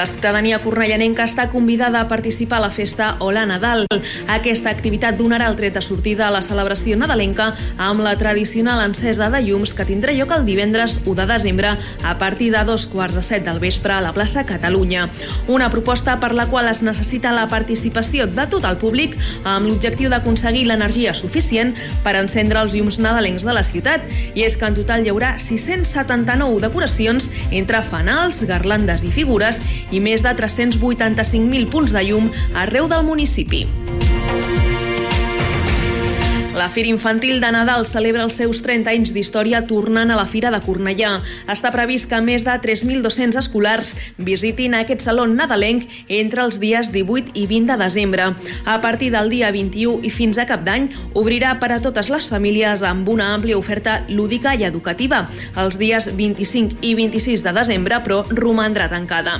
[0.00, 3.82] La ciutadania cornellanenca està convidada a participar a la festa Hola Nadal.
[4.32, 9.28] Aquesta activitat donarà el tret de sortida a la celebració nadalenca amb la tradicional encesa
[9.28, 13.18] de llums que tindrà lloc el divendres 1 de desembre a partir de dos quarts
[13.18, 15.10] de set del vespre a la plaça Catalunya.
[15.52, 20.08] Una proposta per la qual es necessita la participació de tot el públic amb l'objectiu
[20.08, 24.08] d'aconseguir l'energia suficient per encendre els llums nadalencs de la ciutat.
[24.32, 29.60] I és que en total hi haurà 679 decoracions entre fanals, garlandes i figures
[29.90, 33.66] i més de 385.000 punts de llum arreu del municipi.
[36.60, 40.50] La Fira Infantil de Nadal celebra els seus 30 anys d'història tornant a la Fira
[40.52, 41.14] de Cornellà.
[41.48, 47.32] Està previst que més de 3.200 escolars visitin aquest saló nadalenc entre els dies 18
[47.32, 48.26] i 20 de desembre.
[48.68, 52.28] A partir del dia 21 i fins a cap d'any, obrirà per a totes les
[52.28, 55.22] famílies amb una àmplia oferta lúdica i educativa.
[55.56, 59.38] Els dies 25 i 26 de desembre, però, romandrà tancada.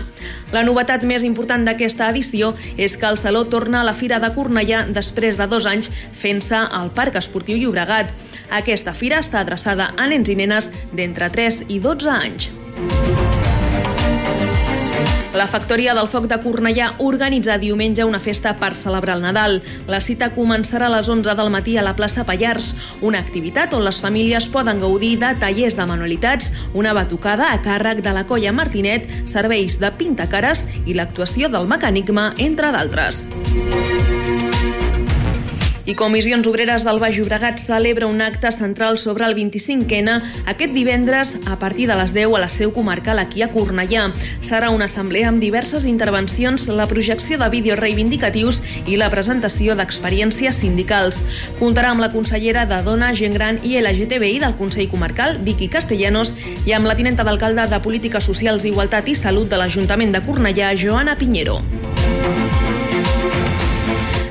[0.57, 4.33] La novetat més important d'aquesta edició és que el Saló torna a la Fira de
[4.33, 8.15] Cornellà després de dos anys fent-se al Parc Esportiu Llobregat.
[8.51, 12.51] Aquesta fira està adreçada a nens i nenes d'entre 3 i 12 anys.
[15.35, 19.61] La Factoria del Foc de Cornellà organitza diumenge una festa per celebrar el Nadal.
[19.87, 23.87] La cita començarà a les 11 del matí a la plaça Pallars, una activitat on
[23.87, 28.53] les famílies poden gaudir de tallers de manualitats, una batucada a càrrec de la colla
[28.53, 33.29] Martinet, serveis de pintacares i l'actuació del mecanigma, entre d'altres.
[35.91, 41.33] I Comissions Obreres del Baix Llobregat celebra un acte central sobre el 25N aquest divendres
[41.51, 44.05] a partir de les 10 a la seu comarcal aquí a Cornellà.
[44.39, 50.63] Serà una assemblea amb diverses intervencions, la projecció de vídeos reivindicatius i la presentació d'experiències
[50.63, 51.25] sindicals.
[51.59, 56.37] Comptarà amb la consellera de Dona, Gent Gran i LGTBI del Consell Comarcal, Vicky Castellanos,
[56.71, 60.71] i amb la tinenta d'alcalde de Polítiques Socials, Igualtat i Salut de l'Ajuntament de Cornellà,
[60.79, 61.59] Joana Piñero.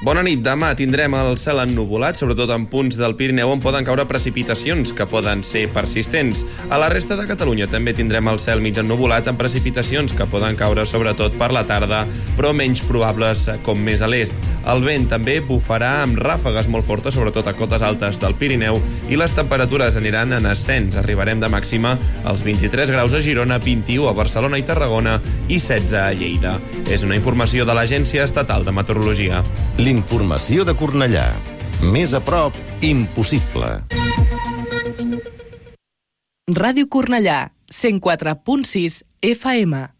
[0.00, 0.40] Bona nit.
[0.40, 5.04] Demà tindrem el cel ennuvolat, sobretot en punts del Pirineu on poden caure precipitacions que
[5.04, 6.46] poden ser persistents.
[6.72, 10.56] A la resta de Catalunya també tindrem el cel mig ennuvolat amb precipitacions que poden
[10.56, 12.06] caure sobretot per la tarda,
[12.38, 14.32] però menys probables com més a l'est.
[14.68, 19.16] El vent també bufarà amb ràfegues molt fortes, sobretot a cotes altes del Pirineu, i
[19.16, 20.98] les temperatures aniran en ascens.
[21.00, 21.96] Arribarem de màxima
[22.28, 26.58] als 23 graus a Girona, 21 a Barcelona i Tarragona i 16 a Lleida.
[26.90, 29.44] És una informació de l'Agència Estatal de Meteorologia.
[29.80, 31.30] L'informació de Cornellà.
[31.80, 33.78] Més a prop, impossible.
[36.50, 39.99] Ràdio Cornellà, 104.6 FM.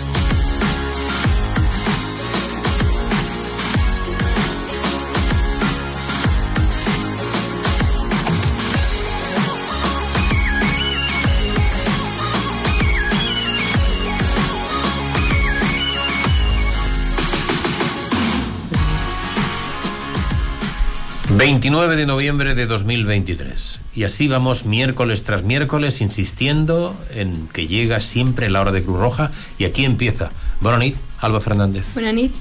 [21.41, 23.79] ...29 de noviembre de 2023...
[23.95, 25.99] ...y así vamos miércoles tras miércoles...
[25.99, 29.31] ...insistiendo en que llega siempre la hora de Cruz Roja...
[29.57, 30.29] ...y aquí empieza...
[30.59, 31.95] Bona nit, Alba Fernández.
[31.95, 32.35] Bona nit.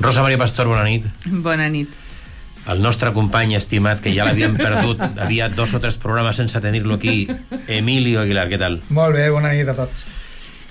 [0.00, 1.06] Rosa Maria Pastor, bona nit.
[1.24, 1.88] Bona nit.
[2.68, 5.00] El nostre company estimat, que ja l'havíem perdut...
[5.24, 7.24] ...havia dos o tres programes sense tenir-lo aquí...
[7.72, 8.82] Emilio Aguilar, què tal?
[8.92, 10.04] Molt bé, bona nit a tots.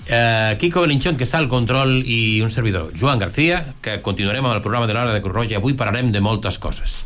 [0.06, 4.54] Eh, Kiko Belinchón, que està al control, i un servidor, Joan García, que continuarem amb
[4.54, 5.58] el programa de l'Hora de Cruz Roja.
[5.58, 7.00] Avui parlarem de moltes coses.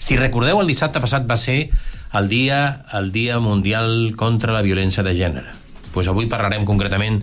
[0.00, 1.70] Si recordeu, el dissabte passat va ser
[2.18, 5.52] el dia, el dia Mundial contra la Violència de Gènere.
[5.94, 7.20] Pues avui parlarem concretament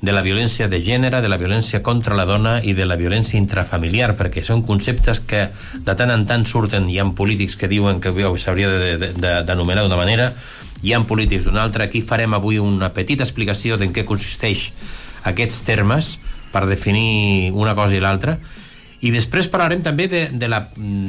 [0.00, 3.40] de la violència de gènere, de la violència contra la dona i de la violència
[3.40, 5.46] intrafamiliar, perquè són conceptes que
[5.86, 8.68] de tant en tant surten, hi ha polítics que diuen que s'hauria
[9.16, 10.32] d'anomenar d'una manera,
[10.82, 11.88] hi ha polítics d'una altra.
[11.88, 14.68] Aquí farem avui una petita explicació d'en què consisteix
[15.24, 16.18] aquests termes
[16.52, 18.36] per definir una cosa i l'altra
[19.06, 20.62] i després parlarem també de, de la,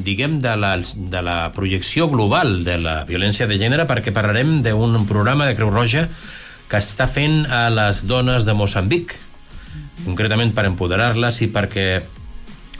[0.05, 4.99] diguem, de la, de la projecció global de la violència de gènere perquè parlarem d'un
[5.09, 6.07] programa de Creu Roja
[6.67, 9.15] que està fent a les dones de Moçambic
[10.03, 11.87] concretament per empoderar-les i perquè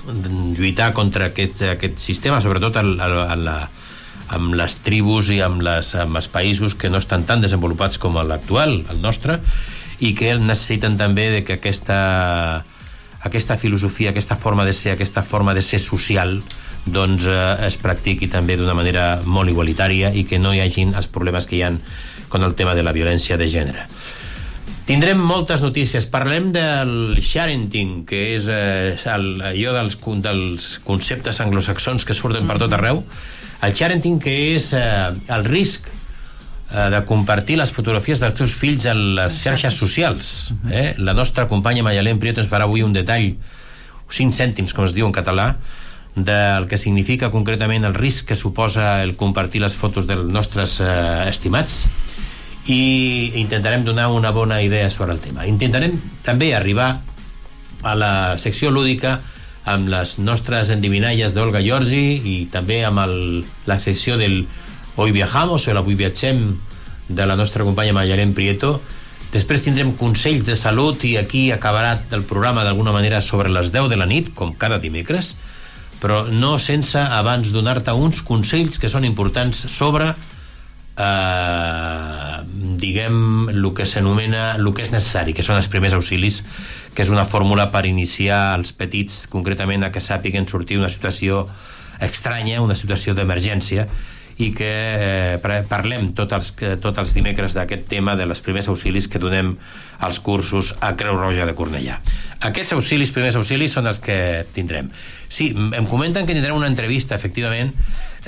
[0.08, 3.58] lluitar contra aquest, aquest sistema, sobretot a, a la,
[4.36, 8.18] amb les tribus i amb, les, amb els països que no estan tan desenvolupats com
[8.20, 9.40] l'actual, el nostre,
[10.00, 12.00] i que necessiten també de que aquesta,
[13.28, 16.40] aquesta filosofia, aquesta forma de ser, aquesta forma de ser social,
[16.86, 21.10] doncs eh, es practiqui també d'una manera molt igualitària i que no hi hagin els
[21.12, 21.82] problemes que hi han
[22.30, 23.88] con el tema de la violència de gènere.
[24.88, 26.06] Tindrem moltes notícies.
[26.08, 32.56] Parlem del sharenting, que és eh, el, allò dels, dels conceptes anglosaxons que surten per
[32.62, 33.04] tot arreu.
[33.68, 35.92] El sharenting, que és eh, el risc
[36.68, 40.52] de compartir les fotografies dels teus fills en les xarxes socials.
[40.68, 40.94] Eh?
[41.00, 43.38] La nostra companya Mayalén Prieto ens farà avui un detall,
[44.12, 45.54] 5 cèntims, com es diu en català,
[46.18, 51.30] del que significa concretament el risc que suposa el compartir les fotos dels nostres eh,
[51.30, 51.86] estimats
[52.68, 55.46] i intentarem donar una bona idea sobre el tema.
[55.48, 55.94] Intentarem
[56.26, 56.98] també arribar
[57.84, 59.20] a la secció lúdica
[59.68, 64.48] amb les nostres endivinalles d'Olga Giorgi i també amb el, la secció del
[64.98, 66.58] Hoy viajamos o el Avui viatgem
[67.08, 68.80] de la nostra companya Mayalén Prieto.
[69.30, 73.92] Després tindrem consells de salut i aquí acabarà el programa d'alguna manera sobre les 10
[73.94, 75.36] de la nit, com cada dimecres
[76.02, 80.16] però no sense abans donar-te uns consells que són importants sobre eh,
[82.82, 86.44] diguem el que s'anomena el que és necessari, que són els primers auxilis
[86.94, 91.48] que és una fórmula per iniciar els petits concretament a que sàpiguen sortir una situació
[92.02, 93.88] estranya, una situació d'emergència
[94.38, 96.52] i que eh, parlem tots els,
[96.82, 99.56] tots els dimecres d'aquest tema de les primers auxilis que donem
[100.06, 101.98] als cursos a Creu Roja de Cornellà.
[102.46, 104.92] Aquests auxilis, primers auxilis, són els que tindrem.
[105.28, 107.74] Sí, em comenten que tindrem una entrevista, efectivament,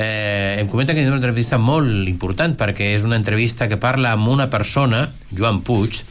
[0.01, 4.15] eh, em comenten que tindrem una entrevista molt important, perquè és una entrevista que parla
[4.17, 6.01] amb una persona, Joan Puig,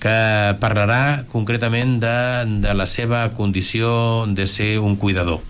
[0.00, 0.16] que
[0.62, 2.16] parlarà concretament de,
[2.62, 5.42] de la seva condició de ser un cuidador.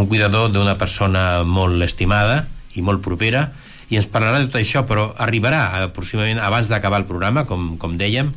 [0.00, 3.48] Un cuidador d'una persona molt estimada, i molt propera
[3.88, 7.96] i ens parlarà de tot això, però arribarà aproximadament abans d'acabar el programa, com, com
[8.00, 8.32] dèiem,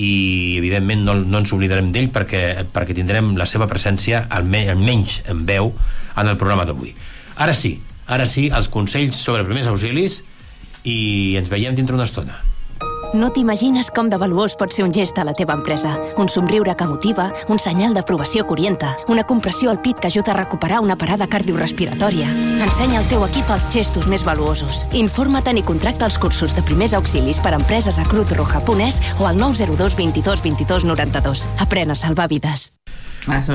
[0.00, 5.44] i evidentment no, no ens oblidarem d'ell perquè, perquè tindrem la seva presència almenys en
[5.48, 5.72] veu
[6.16, 6.92] en el programa d'avui.
[7.40, 7.74] Ara sí,
[8.06, 10.20] ara sí, els consells sobre primers auxilis
[10.84, 12.49] i ens veiem dintre una estona.
[13.12, 15.96] No t'imagines com de valuós pot ser un gest a la teva empresa.
[16.16, 20.30] Un somriure que motiva, un senyal d'aprovació que orienta, una compressió al pit que ajuda
[20.30, 22.30] a recuperar una parada cardiorrespiratòria.
[22.62, 24.84] Ensenya al teu equip els gestos més valuosos.
[24.94, 29.02] Informa't i contracta els cursos de primers auxilis per a empreses a Crut Roja Punès
[29.18, 31.48] o al 902 22 22 92.
[31.66, 32.70] Aprèn a salvar vides.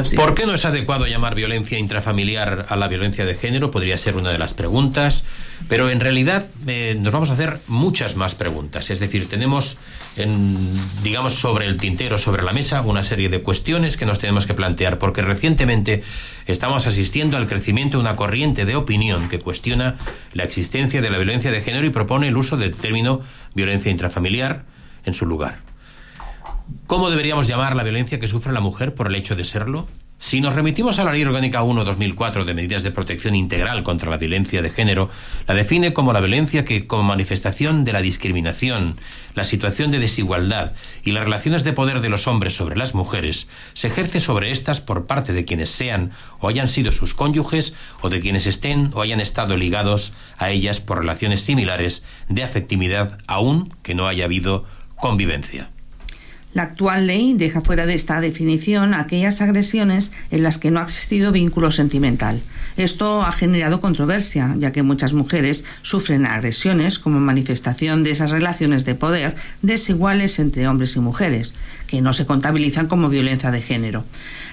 [0.04, 0.16] Sí.
[0.16, 3.72] ¿Por qué no es adecuado llamar violencia intrafamiliar a la violencia de género?
[3.72, 5.24] Podría ser una de las preguntas.
[5.68, 8.90] Pero en realidad eh, nos vamos a hacer muchas más preguntas.
[8.90, 9.78] Es decir, tenemos,
[10.16, 14.46] en, digamos, sobre el tintero, sobre la mesa, una serie de cuestiones que nos tenemos
[14.46, 16.04] que plantear, porque recientemente
[16.46, 19.96] estamos asistiendo al crecimiento de una corriente de opinión que cuestiona
[20.34, 23.22] la existencia de la violencia de género y propone el uso del término
[23.54, 24.66] violencia intrafamiliar
[25.06, 25.65] en su lugar.
[26.88, 29.88] ¿Cómo deberíamos llamar la violencia que sufre la mujer por el hecho de serlo?
[30.18, 34.18] Si nos remitimos a la Ley Orgánica 1-2004 de Medidas de Protección Integral contra la
[34.18, 35.10] Violencia de Género,
[35.46, 38.98] la define como la violencia que, como manifestación de la discriminación,
[39.36, 43.50] la situación de desigualdad y las relaciones de poder de los hombres sobre las mujeres,
[43.74, 48.10] se ejerce sobre éstas por parte de quienes sean o hayan sido sus cónyuges o
[48.10, 53.70] de quienes estén o hayan estado ligados a ellas por relaciones similares de afectividad, aun
[53.84, 55.70] que no haya habido convivencia.
[56.56, 60.84] La actual ley deja fuera de esta definición aquellas agresiones en las que no ha
[60.84, 62.42] existido vínculo sentimental.
[62.78, 68.86] Esto ha generado controversia, ya que muchas mujeres sufren agresiones como manifestación de esas relaciones
[68.86, 71.54] de poder desiguales entre hombres y mujeres,
[71.88, 74.06] que no se contabilizan como violencia de género,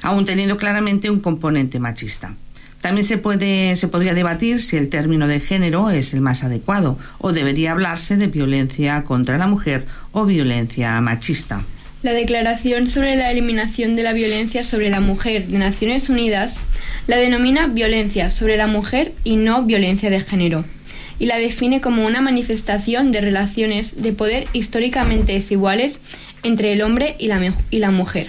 [0.03, 2.35] aun teniendo claramente un componente machista.
[2.81, 6.99] También se, puede, se podría debatir si el término de género es el más adecuado
[7.19, 11.63] o debería hablarse de violencia contra la mujer o violencia machista.
[12.03, 16.59] La Declaración sobre la Eliminación de la Violencia sobre la Mujer de Naciones Unidas
[17.07, 20.65] la denomina violencia sobre la mujer y no violencia de género,
[21.21, 26.01] y la define como una manifestación de relaciones de poder históricamente desiguales
[26.43, 28.27] entre el hombre y la, y la mujer,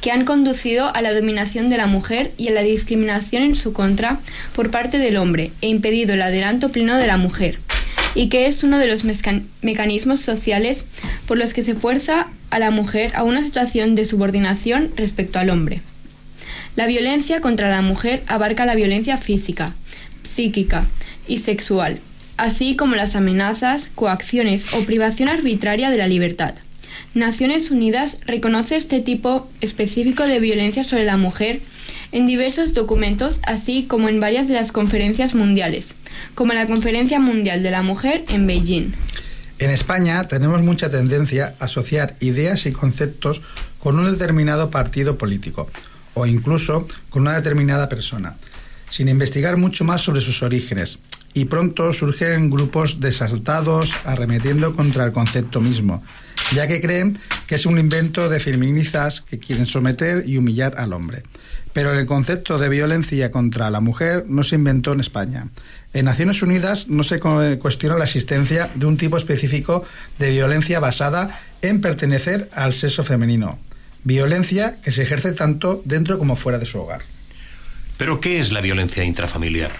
[0.00, 3.72] que han conducido a la dominación de la mujer y a la discriminación en su
[3.72, 4.20] contra
[4.54, 7.58] por parte del hombre e impedido el adelanto pleno de la mujer
[8.14, 9.04] y que es uno de los
[9.62, 10.84] mecanismos sociales
[11.26, 15.50] por los que se fuerza a la mujer a una situación de subordinación respecto al
[15.50, 15.80] hombre.
[16.76, 19.74] La violencia contra la mujer abarca la violencia física,
[20.22, 20.86] psíquica
[21.26, 21.98] y sexual,
[22.36, 26.54] así como las amenazas, coacciones o privación arbitraria de la libertad.
[27.14, 31.60] Naciones Unidas reconoce este tipo específico de violencia sobre la mujer
[32.12, 35.94] en diversos documentos, así como en varias de las conferencias mundiales,
[36.34, 38.92] como la Conferencia Mundial de la Mujer en Beijing.
[39.60, 43.42] En España tenemos mucha tendencia a asociar ideas y conceptos
[43.78, 45.70] con un determinado partido político
[46.14, 48.36] o incluso con una determinada persona,
[48.88, 51.00] sin investigar mucho más sobre sus orígenes.
[51.34, 56.02] Y pronto surgen grupos desaltados arremetiendo contra el concepto mismo,
[56.54, 60.94] ya que creen que es un invento de feministas que quieren someter y humillar al
[60.94, 61.22] hombre.
[61.72, 65.48] Pero el concepto de violencia contra la mujer no se inventó en España.
[65.92, 69.84] En Naciones Unidas no se cuestiona la existencia de un tipo específico
[70.18, 73.58] de violencia basada en pertenecer al sexo femenino.
[74.02, 77.02] Violencia que se ejerce tanto dentro como fuera de su hogar.
[77.96, 79.72] ¿Pero qué es la violencia intrafamiliar?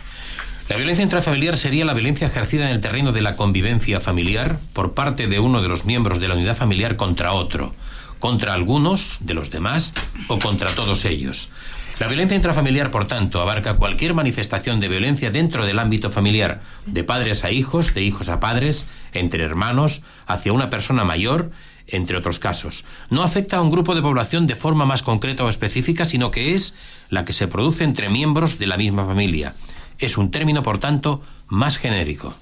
[0.69, 4.95] La violencia intrafamiliar sería la violencia ejercida en el terreno de la convivencia familiar por
[4.95, 7.75] parte de uno de los miembros de la unidad familiar contra otro,
[8.21, 9.93] contra algunos de los demás
[10.29, 11.51] o contra todos ellos.
[11.99, 17.05] La violencia intrafamiliar, por tanto, abarca cualquier manifestación de violencia dentro del ámbito familiar, de
[17.05, 21.51] padres a hijos, de hijos a padres, entre hermanos, hacia una persona mayor,
[21.89, 22.85] entre otros casos.
[23.11, 26.55] No afecta a un grupo de población de forma más concreta o específica, sino que
[26.55, 26.75] es
[27.11, 29.55] la que se produce entre miembros de la misma familia.
[29.99, 32.35] Es un término, por tanto, más genérico.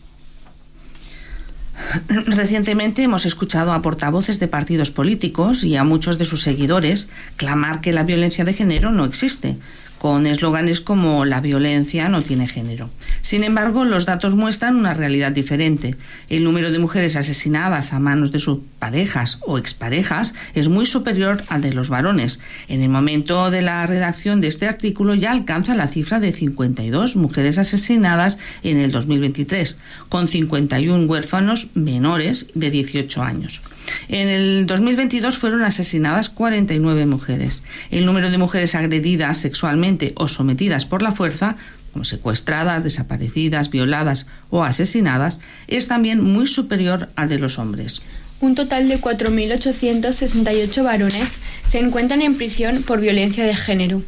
[2.09, 7.81] Recientemente hemos escuchado a portavoces de partidos políticos y a muchos de sus seguidores clamar
[7.81, 9.57] que la violencia de género no existe,
[9.99, 12.91] con eslóganes como la violencia no tiene género.
[13.21, 15.97] Sin embargo, los datos muestran una realidad diferente.
[16.29, 21.43] El número de mujeres asesinadas a manos de sus parejas o exparejas es muy superior
[21.49, 22.41] al de los varones.
[22.69, 27.17] En el momento de la redacción de este artículo ya alcanza la cifra de 52
[27.17, 29.79] mujeres asesinadas en el 2023,
[30.09, 33.61] con 51 huérfanos menores de 18 años.
[34.09, 37.63] En el 2022 fueron asesinadas 49 mujeres.
[37.91, 41.57] El número de mujeres agredidas sexualmente o sometidas por la fuerza
[41.93, 48.03] como secuestradas, desaparecidas, violadas o asesinadas, es también muy superior al de los hombres.
[48.41, 51.31] Un total de 4.868 varones
[51.67, 54.03] se encuentran en prisión por violencia de género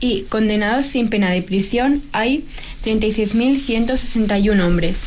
[0.00, 2.44] y condenados sin pena de prisión hay
[2.84, 5.02] 36.161 hombres.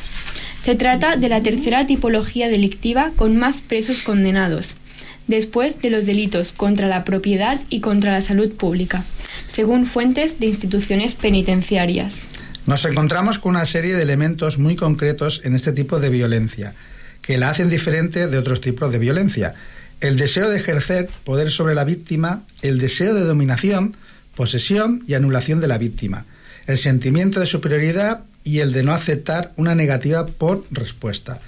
[0.62, 4.76] Se trata de la tercera tipología delictiva con más presos condenados,
[5.28, 9.06] después de los delitos contra la propiedad y contra la salud pública,
[9.48, 12.28] según fuentes de instituciones penitenciarias.
[12.66, 16.74] Nos encontramos con una serie de elementos muy concretos en este tipo de violencia,
[17.22, 19.56] que la hacen diferente de otros tipos de violencia.
[20.02, 23.96] El deseo de ejercer poder sobre la víctima, el deseo de dominación,
[24.36, 26.26] posesión y anulación de la víctima,
[26.68, 31.40] el sentimiento de superioridad y el de no aceptar una negativa por respuesta.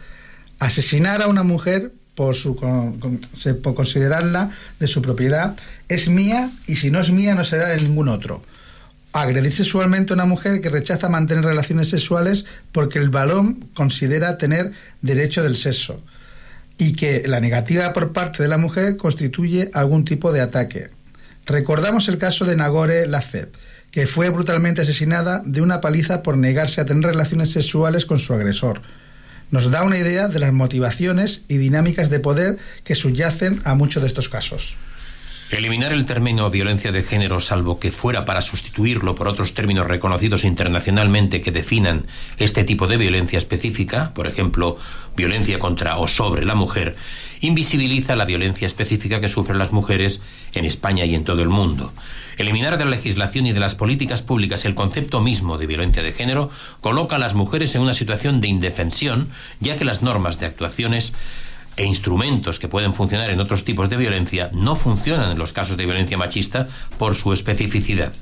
[0.59, 5.55] Asesinar a una mujer por, su, por considerarla de su propiedad
[5.87, 8.43] es mía y si no es mía no será de ningún otro.
[9.13, 14.71] Agredir sexualmente a una mujer que rechaza mantener relaciones sexuales porque el balón considera tener
[15.01, 16.01] derecho del sexo
[16.77, 20.89] y que la negativa por parte de la mujer constituye algún tipo de ataque.
[21.45, 23.49] Recordamos el caso de Nagore Lafet,
[23.91, 28.33] que fue brutalmente asesinada de una paliza por negarse a tener relaciones sexuales con su
[28.33, 28.81] agresor.
[29.51, 34.01] Nos da una idea de las motivaciones y dinámicas de poder que subyacen a muchos
[34.01, 34.77] de estos casos.
[35.51, 40.45] Eliminar el término violencia de género, salvo que fuera para sustituirlo por otros términos reconocidos
[40.45, 42.05] internacionalmente que definan
[42.37, 44.77] este tipo de violencia específica, por ejemplo,
[45.15, 46.95] violencia contra o sobre la mujer,
[47.41, 50.21] invisibiliza la violencia específica que sufren las mujeres
[50.53, 51.91] en España y en todo el mundo.
[52.37, 56.13] Eliminar de la legislación y de las políticas públicas el concepto mismo de violencia de
[56.13, 56.49] género
[56.81, 61.13] coloca a las mujeres en una situación de indefensión, ya que las normas de actuaciones
[61.77, 65.77] e instrumentos que pueden funcionar en otros tipos de violencia no funcionan en los casos
[65.77, 68.13] de violencia machista por su especificidad.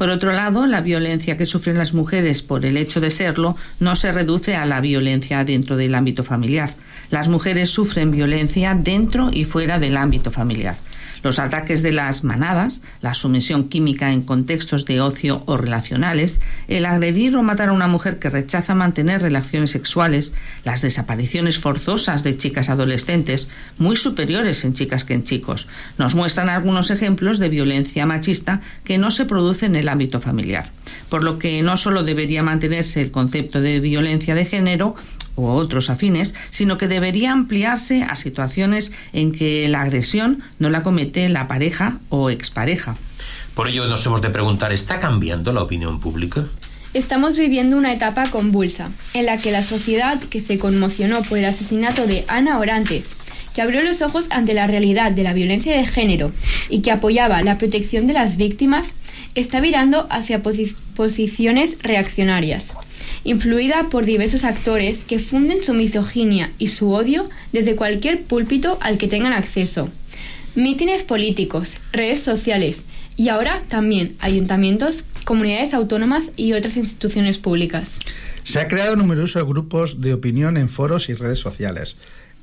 [0.00, 3.94] Por otro lado, la violencia que sufren las mujeres por el hecho de serlo no
[3.96, 6.72] se reduce a la violencia dentro del ámbito familiar.
[7.10, 10.78] Las mujeres sufren violencia dentro y fuera del ámbito familiar.
[11.22, 16.86] Los ataques de las manadas, la sumisión química en contextos de ocio o relacionales, el
[16.86, 20.32] agredir o matar a una mujer que rechaza mantener relaciones sexuales,
[20.64, 26.48] las desapariciones forzosas de chicas adolescentes, muy superiores en chicas que en chicos, nos muestran
[26.48, 30.70] algunos ejemplos de violencia machista que no se produce en el ámbito familiar.
[31.08, 34.96] Por lo que no solo debería mantenerse el concepto de violencia de género,
[35.40, 40.82] u otros afines, sino que debería ampliarse a situaciones en que la agresión no la
[40.82, 42.96] comete la pareja o expareja.
[43.54, 46.46] Por ello nos hemos de preguntar, ¿está cambiando la opinión pública?
[46.92, 51.44] Estamos viviendo una etapa convulsa, en la que la sociedad que se conmocionó por el
[51.44, 53.16] asesinato de Ana Orantes,
[53.54, 56.32] que abrió los ojos ante la realidad de la violencia de género
[56.68, 58.94] y que apoyaba la protección de las víctimas,
[59.34, 62.74] está virando hacia posiciones reaccionarias,
[63.24, 68.98] influida por diversos actores que funden su misoginia y su odio desde cualquier púlpito al
[68.98, 69.88] que tengan acceso.
[70.54, 72.84] Mítines políticos, redes sociales
[73.16, 77.98] y ahora también ayuntamientos, comunidades autónomas y otras instituciones públicas.
[78.44, 81.96] Se han creado numerosos grupos de opinión en foros y redes sociales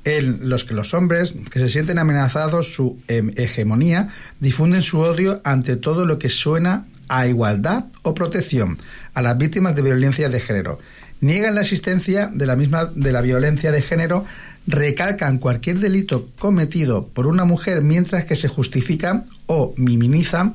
[0.04, 4.08] en los que los hombres que se sienten amenazados su em, hegemonía
[4.40, 8.78] difunden su odio ante todo lo que suena a igualdad o protección
[9.18, 10.78] a las víctimas de violencia de género.
[11.20, 14.24] Niegan la existencia de la misma de la violencia de género,
[14.68, 20.54] recalcan cualquier delito cometido por una mujer mientras que se justifican o minimizan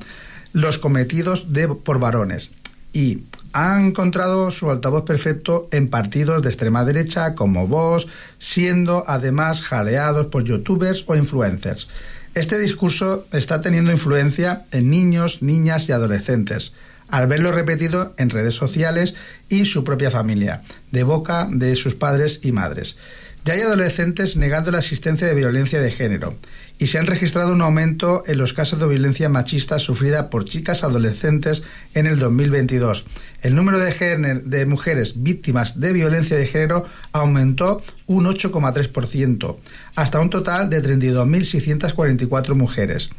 [0.54, 1.46] los cometidos
[1.84, 2.52] por varones
[2.94, 9.60] y han encontrado su altavoz perfecto en partidos de extrema derecha como vos, siendo además
[9.60, 11.88] jaleados por youtubers o influencers.
[12.34, 16.72] Este discurso está teniendo influencia en niños, niñas y adolescentes,
[17.08, 19.14] al verlo repetido en redes sociales
[19.48, 22.96] y su propia familia, de boca de sus padres y madres.
[23.44, 26.34] Ya hay adolescentes negando la existencia de violencia de género
[26.78, 30.82] y se han registrado un aumento en los casos de violencia machista sufrida por chicas
[30.82, 33.04] adolescentes en el 2022.
[33.42, 39.56] El número de, de mujeres víctimas de violencia de género aumentó un 8,3%,
[39.94, 43.10] hasta un total de 32.644 mujeres.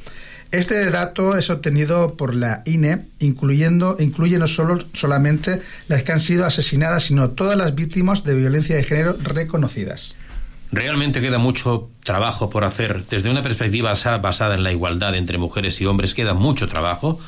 [0.56, 6.22] Este dato es obtenido por la INE, incluyendo, incluye no solo, solamente las que han
[6.22, 10.16] sido asesinadas, sino todas las víctimas de violencia de género reconocidas.
[10.72, 13.04] Realmente queda mucho trabajo por hacer.
[13.10, 17.20] Desde una perspectiva basada en la igualdad entre mujeres y hombres, queda mucho trabajo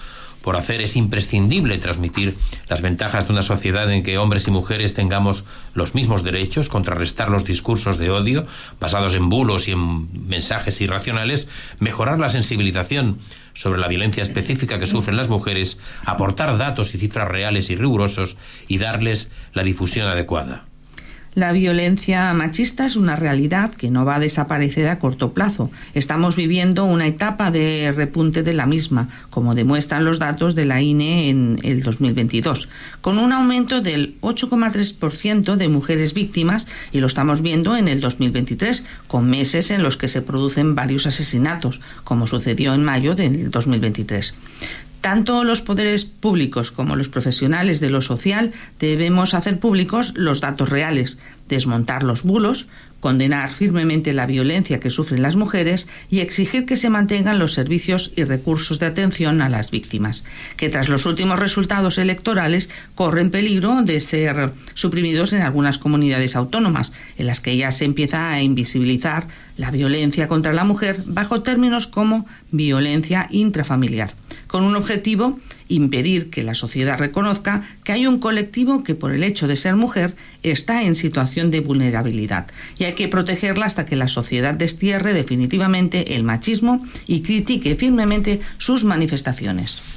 [0.42, 0.82] por hacer.
[0.82, 2.36] Es imprescindible transmitir
[2.70, 7.30] las ventajas de una sociedad en que hombres y mujeres tengamos los mismos derechos, contrarrestar
[7.30, 8.46] los discursos de odio
[8.80, 11.48] basados en bulos y en mensajes irracionales,
[11.80, 13.20] mejorar la sensibilización
[13.54, 18.38] sobre la violencia específica que sufren las mujeres, aportar datos y cifras reales y rigurosos
[18.68, 20.66] y darles la difusión adecuada.
[21.38, 25.70] La violencia machista es una realidad que no va a desaparecer a corto plazo.
[25.94, 30.82] Estamos viviendo una etapa de repunte de la misma, como demuestran los datos de la
[30.82, 32.70] INE en el 2022,
[33.02, 38.84] con un aumento del 8,3% de mujeres víctimas y lo estamos viendo en el 2023,
[39.06, 44.34] con meses en los que se producen varios asesinatos, como sucedió en mayo del 2023.
[45.08, 50.68] Tanto los poderes públicos como los profesionales de lo social debemos hacer públicos los datos
[50.68, 51.18] reales,
[51.48, 52.68] desmontar los bulos,
[53.00, 58.12] condenar firmemente la violencia que sufren las mujeres y exigir que se mantengan los servicios
[58.18, 60.26] y recursos de atención a las víctimas,
[60.58, 66.92] que tras los últimos resultados electorales corren peligro de ser suprimidos en algunas comunidades autónomas,
[67.18, 71.88] en las que ya se empieza a invisibilizar la violencia contra la mujer bajo términos
[71.88, 74.14] como violencia intrafamiliar
[74.48, 75.40] con un objetivo
[75.70, 79.76] impedir que la sociedad reconozca que hay un colectivo que por el hecho de ser
[79.76, 82.48] mujer está en situación de vulnerabilidad
[82.80, 88.40] y hay que protegerla hasta que la sociedad destierre definitivamente el machismo y critique firmemente
[88.58, 89.97] sus manifestaciones.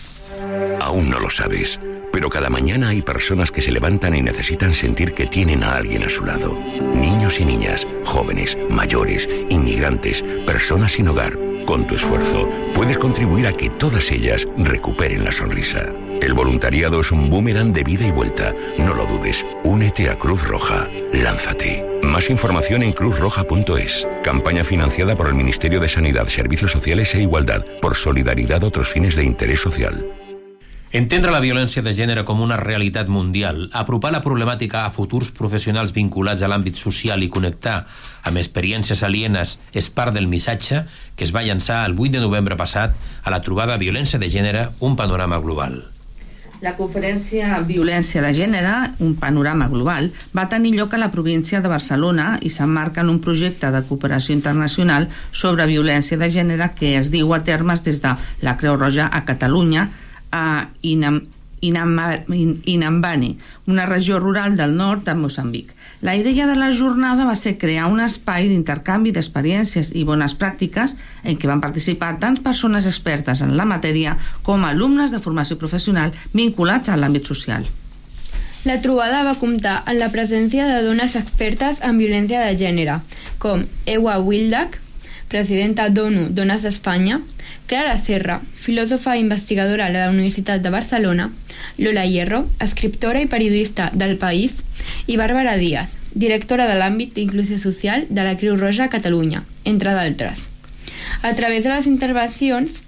[0.80, 1.80] Aún no lo sabes,
[2.12, 6.02] pero cada mañana hay personas que se levantan y necesitan sentir que tienen a alguien
[6.02, 6.58] a su lado.
[6.94, 13.52] Niños y niñas, jóvenes, mayores, inmigrantes, personas sin hogar con tu esfuerzo, puedes contribuir a
[13.52, 15.94] que todas ellas recuperen la sonrisa.
[16.20, 18.52] El voluntariado es un boomerang de vida y vuelta.
[18.76, 19.46] No lo dudes.
[19.62, 20.88] Únete a Cruz Roja.
[21.12, 21.86] Lánzate.
[22.02, 24.08] Más información en cruzroja.es.
[24.24, 29.14] Campaña financiada por el Ministerio de Sanidad, Servicios Sociales e Igualdad por solidaridad otros fines
[29.14, 30.04] de interés social.
[30.90, 35.92] Entendre la violència de gènere com una realitat mundial, apropar la problemàtica a futurs professionals
[35.94, 37.76] vinculats a l'àmbit social i connectar
[38.26, 40.80] amb experiències alienes és part del missatge
[41.14, 44.66] que es va llançar el 8 de novembre passat a la trobada Violència de gènere,
[44.80, 45.78] un panorama global.
[46.60, 51.70] La conferència Violència de gènere, un panorama global, va tenir lloc a la província de
[51.70, 57.14] Barcelona i s'emmarca en un projecte de cooperació internacional sobre violència de gènere que es
[57.14, 59.92] diu a termes des de la Creu Roja a Catalunya,
[60.30, 61.22] a Inam,
[61.60, 65.74] Inambane, una regió rural del nord de Moçambic.
[66.00, 70.94] La idea de la jornada va ser crear un espai d'intercanvi d'experiències i bones pràctiques
[71.24, 76.14] en què van participar tant persones expertes en la matèria com alumnes de formació professional
[76.32, 77.68] vinculats a l'àmbit social.
[78.64, 82.98] La trobada va comptar amb la presència de dones expertes en violència de gènere,
[83.40, 84.80] com Ewa Wildak,
[85.28, 87.20] presidenta d'ONU Dones d'Espanya,
[87.70, 91.28] Clara Serra, filòsofa i investigadora de la Universitat de Barcelona,
[91.78, 94.64] Lola Hierro, escriptora i periodista del País,
[95.06, 99.94] i Bàrbara Díaz, directora de l'àmbit d'inclusió social de la Creu Roja a Catalunya, entre
[99.94, 100.48] d'altres.
[101.22, 102.80] A través de les intervencions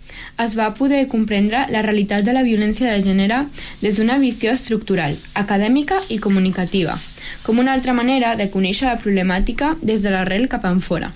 [0.43, 3.45] es va poder comprendre la realitat de la violència de gènere
[3.87, 6.99] des d'una visió estructural, acadèmica i comunicativa,
[7.47, 11.15] com una altra manera de conèixer la problemàtica des de l'arrel cap en fora.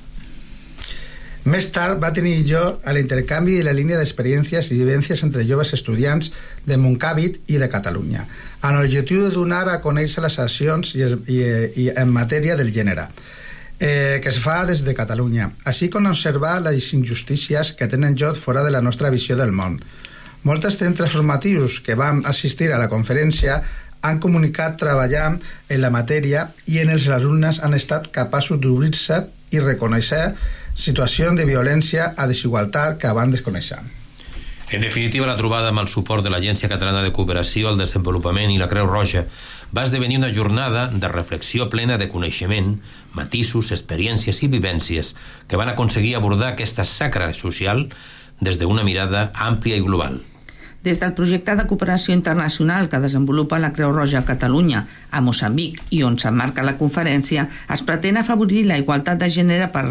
[1.46, 5.70] Més tard va tenir lloc a l'intercanvi de la línia d'experiències i vivències entre joves
[5.76, 6.32] estudiants
[6.66, 8.24] de Montcàvit i de Catalunya,
[8.66, 11.38] amb l'objectiu de donar a conèixer les accions i, i,
[11.85, 13.06] i en matèria del gènere,
[13.78, 18.35] eh, que es fa des de Catalunya, així com observar les injustícies que tenen lloc
[18.42, 19.78] fora de la nostra visió del món.
[20.42, 23.62] Molts centres formatius que van assistir a la conferència
[24.02, 29.62] han comunicat treballar en la matèria i en els alumnes han estat capaços d'obrir-se i
[29.62, 30.32] reconèixer
[30.77, 33.97] situacions de violència a desigualtat que abans desconeixen.
[34.67, 38.59] En definitiva, la trobada amb el suport de l'Agència Catalana de Cooperació al Desenvolupament i
[38.59, 39.23] la Creu Roja
[39.75, 42.75] va esdevenir una jornada de reflexió plena de coneixement,
[43.15, 45.15] matisos, experiències i vivències
[45.47, 47.87] que van aconseguir abordar aquesta sacra social
[48.41, 50.19] des d'una mirada àmplia i global.
[50.85, 55.81] Des del projecte de cooperació internacional que desenvolupa la Creu Roja a Catalunya, a Moçambic,
[55.91, 59.87] i on s'emmarca la conferència, es pretén afavorir la igualtat de gènere per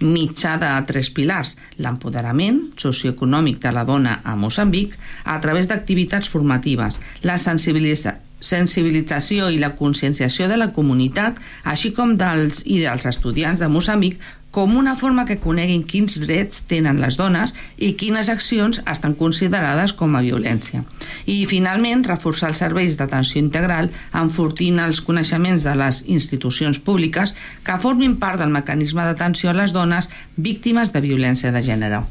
[0.00, 1.56] mitjà de tres pilars.
[1.78, 4.94] L'empoderament socioeconòmic de la dona a Moçambic
[5.24, 12.16] a través d'activitats formatives, la sensibilització sensibilització i la conscienciació de la comunitat, així com
[12.20, 14.20] dels i dels estudiants de Moçambic
[14.56, 19.92] com una forma que coneguin quins drets tenen les dones i quines accions estan considerades
[19.92, 20.80] com a violència.
[21.28, 27.36] I, finalment, reforçar els serveis d'atenció integral enfortint els coneixements de les institucions públiques
[27.68, 32.06] que formin part del mecanisme d'atenció a les dones víctimes de violència de gènere.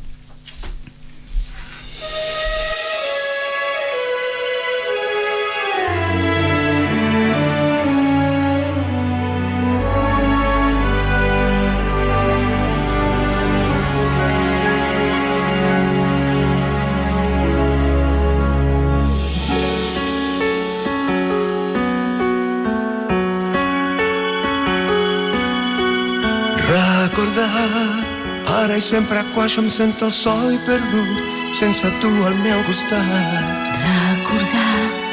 [28.85, 33.71] Sempre quan jo em sento el sol i perdut sense tu al meu costat.
[33.81, 35.05] Recordar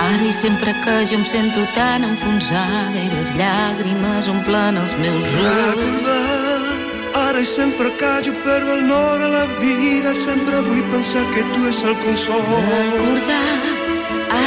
[0.00, 5.36] Ara i sempre que jo em sento tan enfonsada i les llàgrimes omplen els meus
[5.36, 5.76] ulls.
[5.76, 11.24] Recordar Ara i sempre que jo perdo el nord a la vida sempre vull pensar
[11.34, 12.44] que tu és el consol.
[12.72, 13.48] Recordar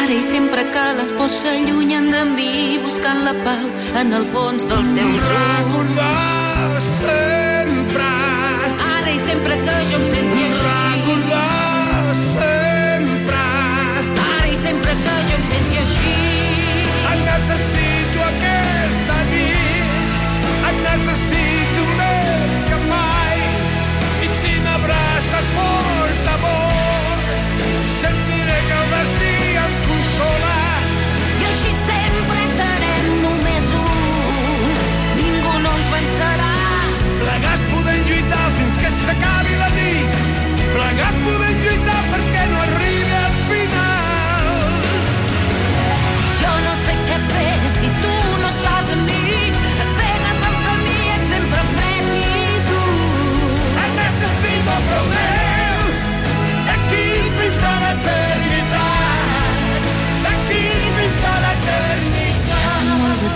[0.01, 3.67] Ara i sempre que les pors s'allunyen de mi buscant la pau
[4.01, 5.35] en el fons dels teus ulls.
[5.35, 6.42] Recordar
[9.93, 10.52] Williams in here.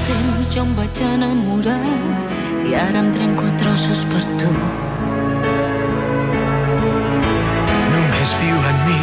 [0.07, 1.81] Temps jo em vaig enamorar
[2.67, 4.51] i ara em trenco a trossos per tu.
[7.93, 9.01] Només viu en mi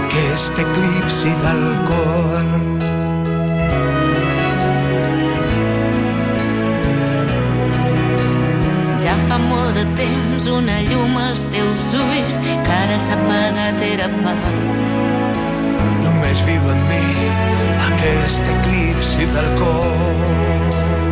[0.00, 2.50] aquest eclipsi del cor.
[9.06, 14.12] Ja fa molt de temps una llum als teus ulls que ara s'ha apagat era
[14.20, 14.87] pau.
[16.48, 17.26] Viu en mi
[17.88, 21.07] aquest eclipsi del cor.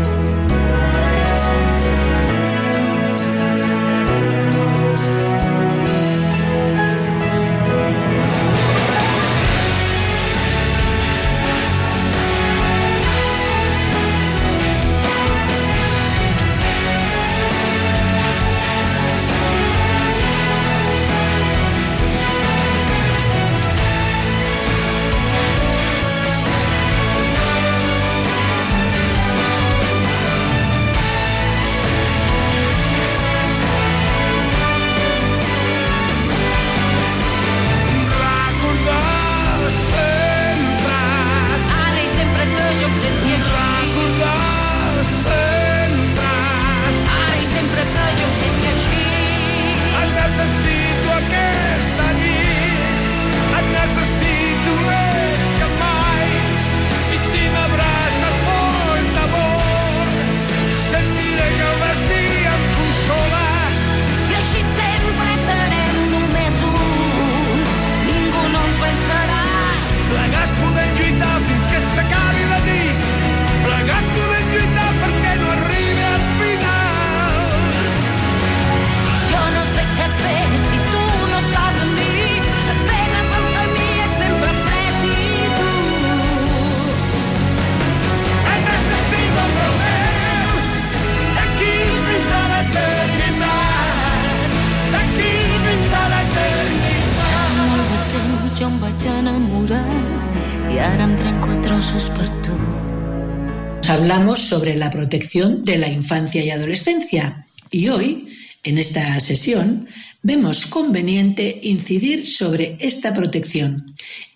[104.86, 108.28] La protección de la infancia y adolescencia y hoy,
[108.62, 109.88] en esta sesión,
[110.22, 113.84] vemos conveniente incidir sobre esta protección,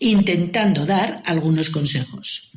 [0.00, 2.50] intentando dar algunos consejos.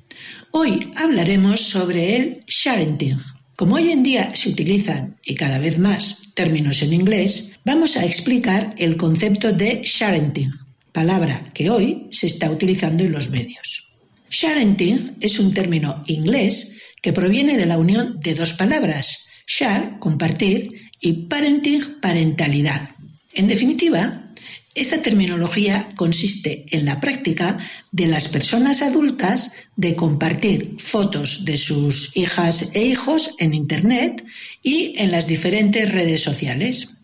[0.50, 3.20] Hoy hablaremos sobre el sharenting.
[3.56, 8.06] Como hoy en día se utilizan, y cada vez más, términos en inglés, vamos a
[8.06, 10.52] explicar el concepto de sharenting,
[10.92, 13.93] palabra que hoy se está utilizando en los medios.
[14.34, 20.70] Sharenting es un término inglés que proviene de la unión de dos palabras, share, compartir,
[21.00, 22.90] y parenting, parentalidad.
[23.34, 24.34] En definitiva,
[24.74, 27.60] esta terminología consiste en la práctica
[27.92, 34.26] de las personas adultas de compartir fotos de sus hijas e hijos en Internet
[34.64, 36.96] y en las diferentes redes sociales.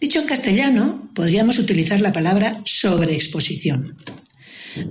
[0.00, 3.96] Dicho en castellano, podríamos utilizar la palabra sobreexposición.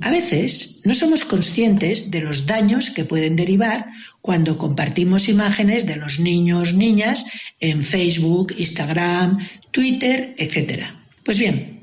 [0.01, 3.85] A veces no somos conscientes de los daños que pueden derivar
[4.21, 7.25] cuando compartimos imágenes de los niños, niñas
[7.59, 10.83] en Facebook, Instagram, Twitter, etc.
[11.23, 11.81] Pues bien,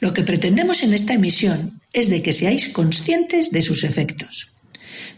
[0.00, 4.50] lo que pretendemos en esta emisión es de que seáis conscientes de sus efectos.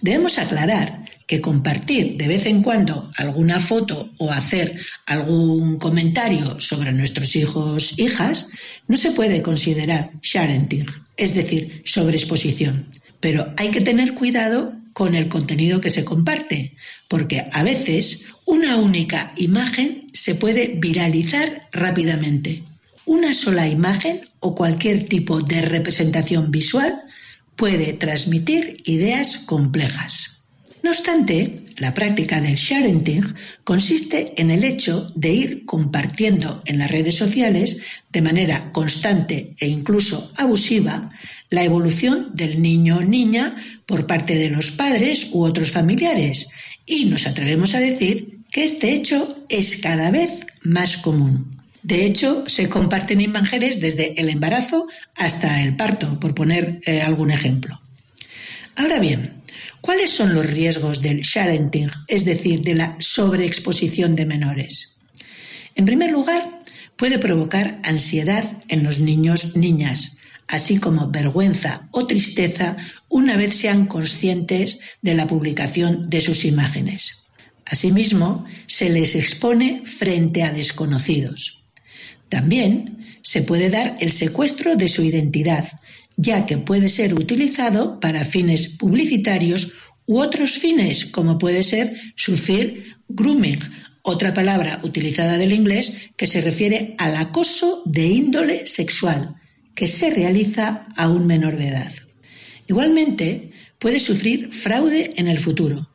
[0.02, 6.92] Debemos aclarar que compartir de vez en cuando alguna foto o hacer algún comentario sobre
[6.92, 8.48] nuestros hijos hijas
[8.86, 10.86] no se puede considerar sharenting,
[11.16, 12.86] es decir, sobreexposición.
[13.20, 16.74] Pero hay que tener cuidado con el contenido que se comparte,
[17.08, 22.62] porque a veces una única imagen se puede viralizar rápidamente.
[23.04, 27.02] Una sola imagen o cualquier tipo de representación visual
[27.56, 30.35] puede transmitir ideas complejas.
[30.86, 33.24] No obstante, la práctica del sharenting
[33.64, 37.78] consiste en el hecho de ir compartiendo en las redes sociales
[38.12, 41.10] de manera constante e incluso abusiva
[41.50, 46.50] la evolución del niño o niña por parte de los padres u otros familiares
[46.86, 51.58] y nos atrevemos a decir que este hecho es cada vez más común.
[51.82, 57.32] De hecho, se comparten imágenes desde el embarazo hasta el parto, por poner eh, algún
[57.32, 57.80] ejemplo.
[58.76, 59.35] Ahora bien,
[59.80, 64.96] ¿cuáles son los riesgos del sharenting, es decir, de la sobreexposición de menores?
[65.74, 66.62] En primer lugar,
[66.96, 70.16] puede provocar ansiedad en los niños niñas,
[70.48, 72.76] así como vergüenza o tristeza
[73.08, 77.18] una vez sean conscientes de la publicación de sus imágenes.
[77.66, 81.64] Asimismo, se les expone frente a desconocidos.
[82.28, 85.66] También se puede dar el secuestro de su identidad,
[86.16, 89.72] ya que puede ser utilizado para fines publicitarios
[90.06, 93.58] u otros fines, como puede ser sufrir grooming,
[94.02, 99.34] otra palabra utilizada del inglés que se refiere al acoso de índole sexual
[99.74, 101.92] que se realiza a un menor de edad.
[102.66, 105.88] Igualmente, puede sufrir fraude en el futuro.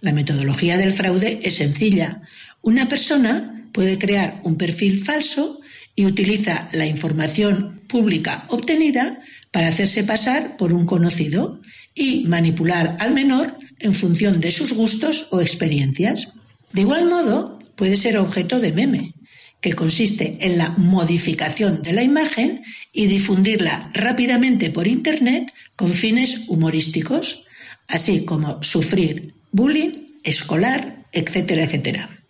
[0.00, 2.20] La metodología del fraude es sencilla.
[2.60, 5.60] Una persona puede crear un perfil falso
[5.96, 9.22] y utiliza la información pública obtenida
[9.54, 11.60] para hacerse pasar por un conocido
[11.94, 16.32] y manipular al menor en función de sus gustos o experiencias.
[16.72, 19.14] De igual modo, puede ser objeto de meme,
[19.60, 26.48] que consiste en la modificación de la imagen y difundirla rápidamente por Internet con fines
[26.48, 27.46] humorísticos,
[27.86, 29.92] así como sufrir bullying
[30.24, 32.23] escolar, etcétera, etcétera.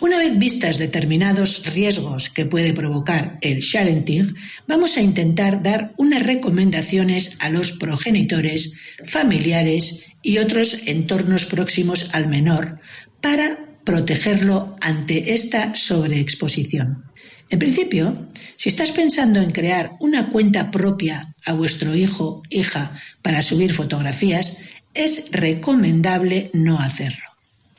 [0.00, 4.34] Una vez vistas determinados riesgos que puede provocar el sharenting,
[4.66, 8.72] vamos a intentar dar unas recomendaciones a los progenitores,
[9.04, 12.80] familiares y otros entornos próximos al menor
[13.20, 17.04] para protegerlo ante esta sobreexposición.
[17.50, 18.26] En principio,
[18.56, 24.56] si estás pensando en crear una cuenta propia a vuestro hijo, hija, para subir fotografías,
[24.94, 27.24] es recomendable no hacerlo.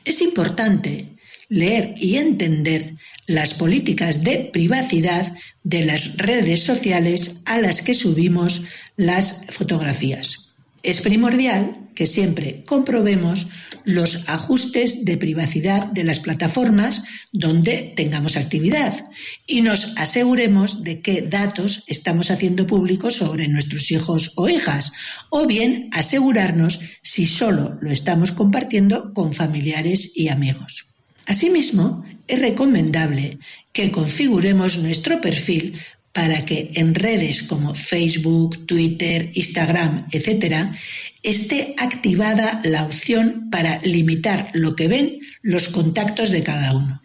[0.04, 1.15] Es importante
[1.48, 2.92] leer y entender
[3.26, 8.62] las políticas de privacidad de las redes sociales a las que subimos
[8.96, 10.54] las fotografías.
[10.82, 13.48] Es primordial que siempre comprobemos
[13.84, 18.92] los ajustes de privacidad de las plataformas donde tengamos actividad
[19.46, 24.92] y nos aseguremos de qué datos estamos haciendo públicos sobre nuestros hijos o hijas,
[25.30, 30.95] o bien asegurarnos si solo lo estamos compartiendo con familiares y amigos.
[31.26, 33.38] Asimismo, es recomendable
[33.72, 35.78] que configuremos nuestro perfil
[36.12, 40.70] para que en redes como Facebook, Twitter, Instagram, etc.,
[41.22, 47.02] esté activada la opción para limitar lo que ven los contactos de cada uno.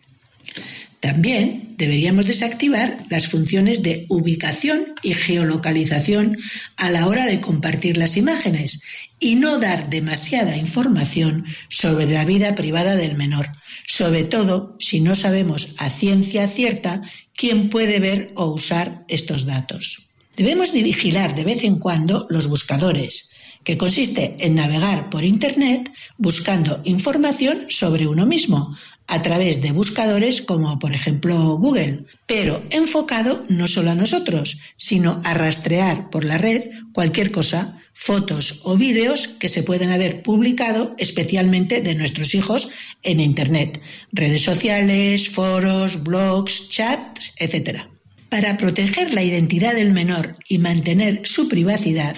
[1.01, 6.37] También deberíamos desactivar las funciones de ubicación y geolocalización
[6.77, 8.81] a la hora de compartir las imágenes
[9.19, 13.49] y no dar demasiada información sobre la vida privada del menor,
[13.87, 17.01] sobre todo si no sabemos a ciencia cierta
[17.35, 20.07] quién puede ver o usar estos datos.
[20.35, 23.29] Debemos de vigilar de vez en cuando los buscadores,
[23.63, 28.75] que consiste en navegar por Internet buscando información sobre uno mismo,
[29.07, 35.21] a través de buscadores como por ejemplo Google, pero enfocado no solo a nosotros, sino
[35.25, 40.95] a rastrear por la red cualquier cosa, fotos o vídeos que se pueden haber publicado
[40.97, 42.69] especialmente de nuestros hijos
[43.03, 47.81] en Internet, redes sociales, foros, blogs, chats, etc.
[48.29, 52.15] Para proteger la identidad del menor y mantener su privacidad,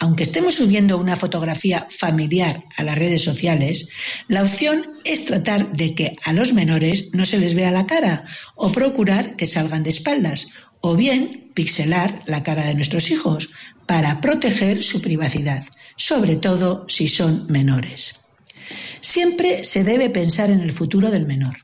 [0.00, 3.88] aunque estemos subiendo una fotografía familiar a las redes sociales,
[4.28, 8.24] la opción es tratar de que a los menores no se les vea la cara
[8.56, 10.48] o procurar que salgan de espaldas
[10.86, 13.48] o bien pixelar la cara de nuestros hijos
[13.86, 15.64] para proteger su privacidad,
[15.96, 18.20] sobre todo si son menores.
[19.00, 21.56] Siempre se debe pensar en el futuro del menor.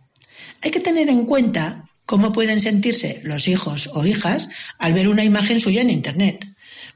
[0.62, 5.24] Hay que tener en cuenta cómo pueden sentirse los hijos o hijas al ver una
[5.24, 6.50] imagen suya en Internet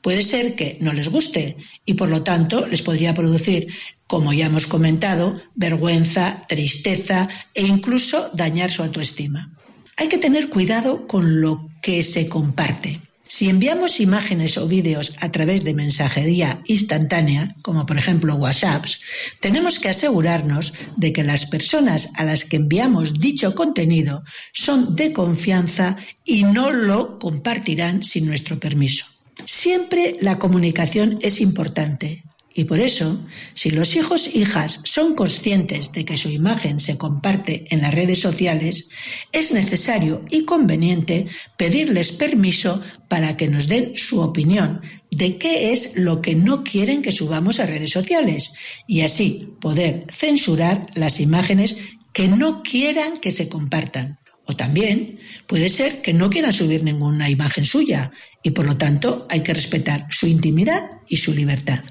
[0.04, 1.56] puede ser que no les guste
[1.86, 3.68] y por lo tanto les podría producir,
[4.06, 9.56] como ya hemos comentado, vergüenza, tristeza e incluso dañar su autoestima.
[9.96, 13.00] Hay que tener cuidado con lo que se comparte.
[13.26, 19.00] Si enviamos imágenes o vídeos a través de mensajería instantánea, como por ejemplo WhatsApps,
[19.40, 25.12] tenemos que asegurarnos de que las personas a las que enviamos dicho contenido son de
[25.12, 29.06] confianza y no lo compartirán sin nuestro permiso.
[29.46, 32.24] Siempre la comunicación es importante
[32.56, 33.20] y por eso,
[33.52, 38.20] si los hijos hijas son conscientes de que su imagen se comparte en las redes
[38.20, 38.88] sociales,
[39.32, 45.96] es necesario y conveniente pedirles permiso para que nos den su opinión de qué es
[45.96, 48.52] lo que no quieren que subamos a redes sociales
[48.86, 51.76] y así poder censurar las imágenes
[52.12, 54.20] que no quieran que se compartan.
[54.46, 58.12] O también puede ser que no quieran subir ninguna imagen suya
[58.44, 61.82] y por lo tanto hay que respetar su intimidad y su libertad.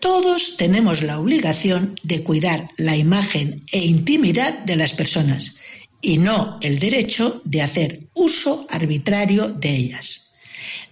[0.00, 5.56] Todos tenemos la obligación de cuidar la imagen e intimidad de las personas
[6.00, 10.30] y no el derecho de hacer uso arbitrario de ellas.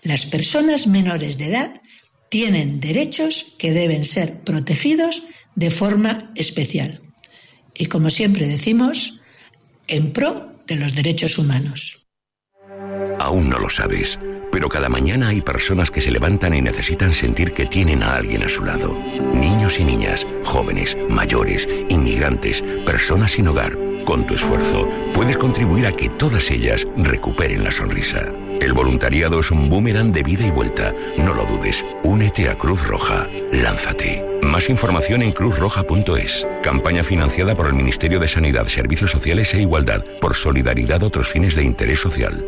[0.02, 1.80] Las personas menores de edad
[2.28, 7.00] tienen derechos que deben ser protegidos de forma especial.
[7.74, 9.20] Y como siempre decimos,
[9.86, 12.05] en pro de los derechos humanos.
[13.26, 14.20] Aún no lo sabes,
[14.52, 18.44] pero cada mañana hay personas que se levantan y necesitan sentir que tienen a alguien
[18.44, 18.96] a su lado.
[19.34, 23.76] Niños y niñas, jóvenes, mayores, inmigrantes, personas sin hogar.
[24.04, 28.32] Con tu esfuerzo puedes contribuir a que todas ellas recuperen la sonrisa.
[28.60, 30.94] El voluntariado es un boomerang de vida y vuelta.
[31.18, 31.84] No lo dudes.
[32.04, 33.28] Únete a Cruz Roja.
[33.50, 34.24] Lánzate.
[34.42, 36.46] Más información en cruzroja.es.
[36.62, 41.56] Campaña financiada por el Ministerio de Sanidad, Servicios Sociales e Igualdad por solidaridad otros fines
[41.56, 42.46] de interés social.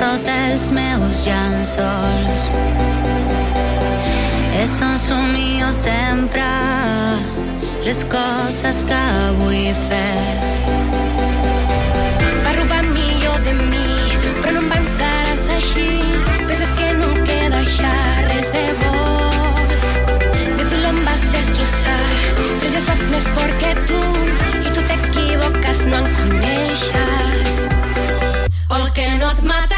[0.00, 2.44] Sota els meus llençols.
[4.60, 6.46] És un somio sempre
[7.84, 9.02] les coses que
[9.42, 10.24] vull fer.
[12.46, 13.92] Va robar millor de mi,
[14.40, 14.64] però no
[16.80, 17.40] que no de.
[23.50, 24.00] De tu tu.
[25.90, 27.66] No coneixes.
[28.68, 29.69] O el que no et mata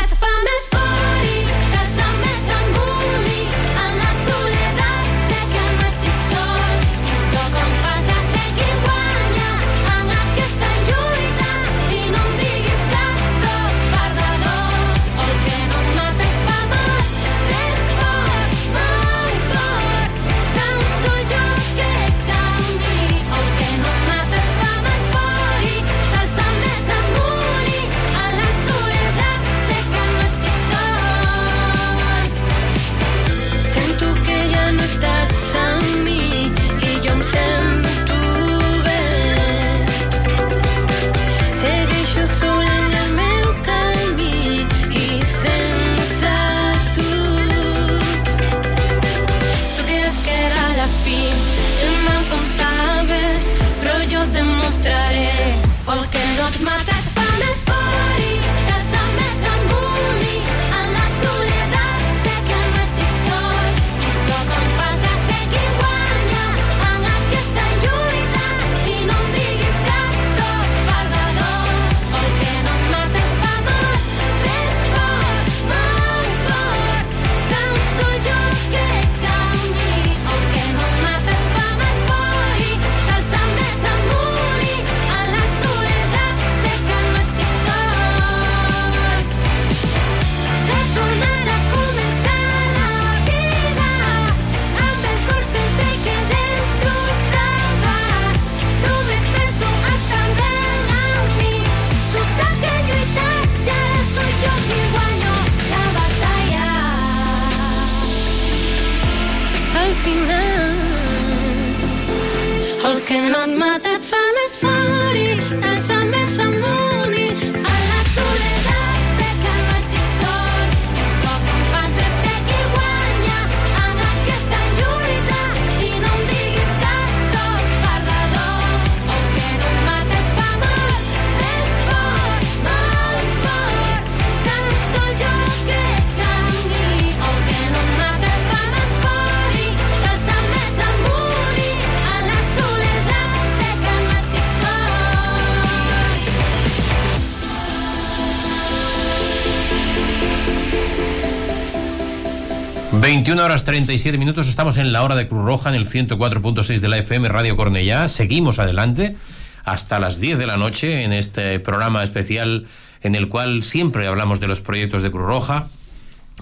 [153.43, 156.86] 21 horas 37 minutos, estamos en la hora de Cruz Roja en el 104.6 de
[156.88, 158.09] la FM Radio Cornellá.
[158.09, 159.16] Seguimos adelante
[159.64, 162.66] hasta las 10 de la noche en este programa especial
[163.03, 165.66] en el cual siempre hablamos de los proyectos de Cruz Roja,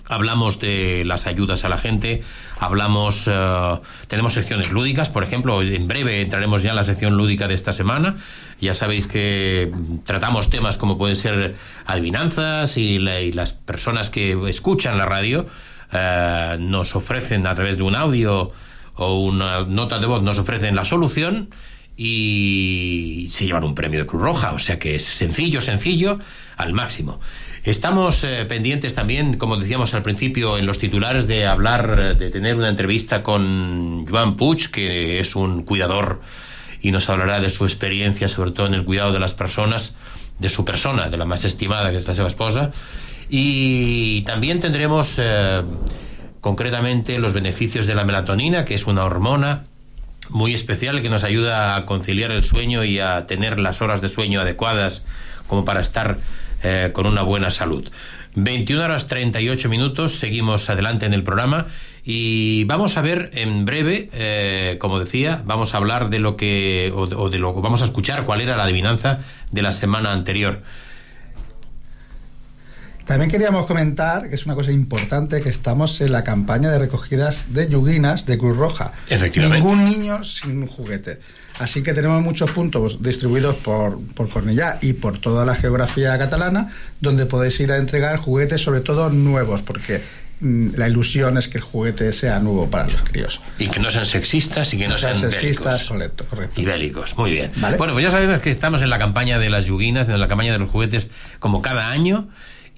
[0.09, 2.23] hablamos de las ayudas a la gente,
[2.59, 3.79] hablamos, eh,
[4.09, 7.73] tenemos secciones lúdicas, por ejemplo, en breve entraremos ya en la sección lúdica de esta
[7.73, 8.17] semana.
[8.61, 9.73] Ya sabéis que
[10.05, 15.47] tratamos temas como pueden ser adivinanzas y, la- y las personas que escuchan la radio
[15.93, 18.53] eh, nos ofrecen a través de un audio
[18.97, 21.51] o una nota de voz, nos ofrecen la solución
[21.97, 24.53] y se llevan un premio de Cruz Roja.
[24.53, 26.19] O sea que es sencillo, sencillo,
[26.57, 27.21] al máximo.
[27.65, 32.57] Estamos eh, pendientes también, como decíamos al principio en los titulares, de hablar, de tener
[32.57, 36.21] una entrevista con Joan Puig, que es un cuidador
[36.81, 39.95] y nos hablará de su experiencia, sobre todo en el cuidado de las personas,
[40.39, 42.73] de su persona, de la más estimada, que es la seva esposa.
[43.31, 45.63] Y también tendremos eh,
[46.41, 49.65] concretamente los beneficios de la melatonina, que es una hormona
[50.31, 54.09] muy especial que nos ayuda a conciliar el sueño y a tener las horas de
[54.09, 55.03] sueño adecuadas
[55.47, 56.19] como para estar
[56.63, 57.89] eh, con una buena salud.
[58.35, 61.67] 21 horas 38 minutos, seguimos adelante en el programa
[62.05, 66.93] y vamos a ver en breve, eh, como decía, vamos a hablar de lo que,
[66.95, 69.19] o de, lo que vamos a escuchar cuál era la adivinanza
[69.51, 70.63] de la semana anterior.
[73.11, 77.47] También queríamos comentar, que es una cosa importante, que estamos en la campaña de recogidas
[77.49, 78.93] de yuguinas de Cruz Roja.
[79.09, 79.59] Efectivamente.
[79.59, 81.19] Ningún niño sin juguete.
[81.59, 86.71] Así que tenemos muchos puntos distribuidos por, por Cornellá y por toda la geografía catalana,
[87.01, 90.05] donde podéis ir a entregar juguetes, sobre todo nuevos, porque
[90.39, 93.41] mm, la ilusión es que el juguete sea nuevo para los críos.
[93.59, 96.61] Y que no sean sexistas y que no, sean sean sexistas, correcto, correcto.
[96.61, 97.51] Y bélicos, muy bien.
[97.77, 100.53] Bueno, pues ya sabemos que estamos en la campaña de las yuguinas, en la campaña
[100.53, 101.09] de los juguetes,
[101.41, 102.29] como cada año.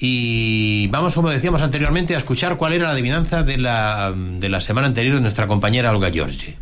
[0.04, 4.60] Y vamos, como decíamos anteriormente, a escuchar cuál era la adivinanza de la, de la
[4.60, 6.56] semana anterior de nuestra compañera Olga Giorgi.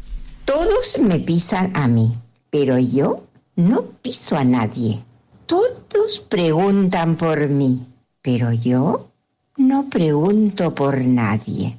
[0.44, 2.14] Todos me pisan a mí,
[2.50, 3.24] pero yo
[3.56, 5.02] no piso a nadie.
[5.46, 7.80] Todos preguntan por mí,
[8.20, 9.10] pero yo
[9.56, 11.78] no pregunto por nadie.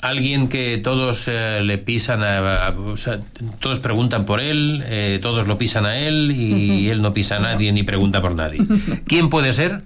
[0.00, 3.18] Alguien que todos eh, le pisan, a, a- o sea,
[3.58, 7.40] todos preguntan por él, eh, todos lo pisan a él y él no pisa a
[7.40, 8.60] nadie ni pregunta por nadie.
[9.06, 9.82] ¿Quién puede ser?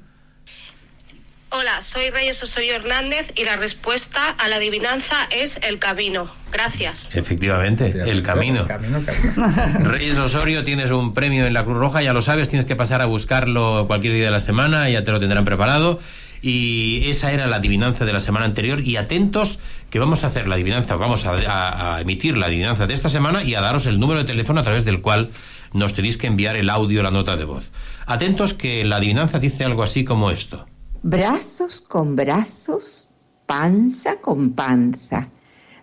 [1.54, 6.30] Hola, soy Reyes Osorio Hernández y la respuesta a la adivinanza es el camino.
[6.50, 7.14] Gracias.
[7.14, 8.66] Efectivamente, el camino.
[9.80, 13.00] Reyes Osorio, tienes un premio en la Cruz Roja, ya lo sabes, tienes que pasar
[13.02, 16.00] a buscarlo cualquier día de la semana, ya te lo tendrán preparado.
[16.42, 18.80] Y esa era la adivinanza de la semana anterior.
[18.80, 22.86] Y atentos que vamos a hacer la adivinanza, vamos a, a- a emitir la adivinanza
[22.86, 25.30] de esta semana y a daros el número de teléfono a través del cual
[25.72, 27.70] nos tenéis que enviar el audio, la nota de voz.
[28.06, 30.66] Atentos que la adivinanza dice algo así como esto.
[31.02, 33.06] Brazos con brazos,
[33.46, 35.28] panza con panza.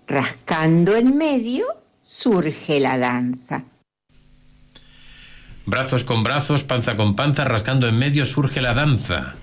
[0.08, 1.66] Rascando en medio
[2.02, 3.64] surge la danza.
[5.66, 9.36] Brazos con brazos, panza con panza, rascando en medio surge la danza.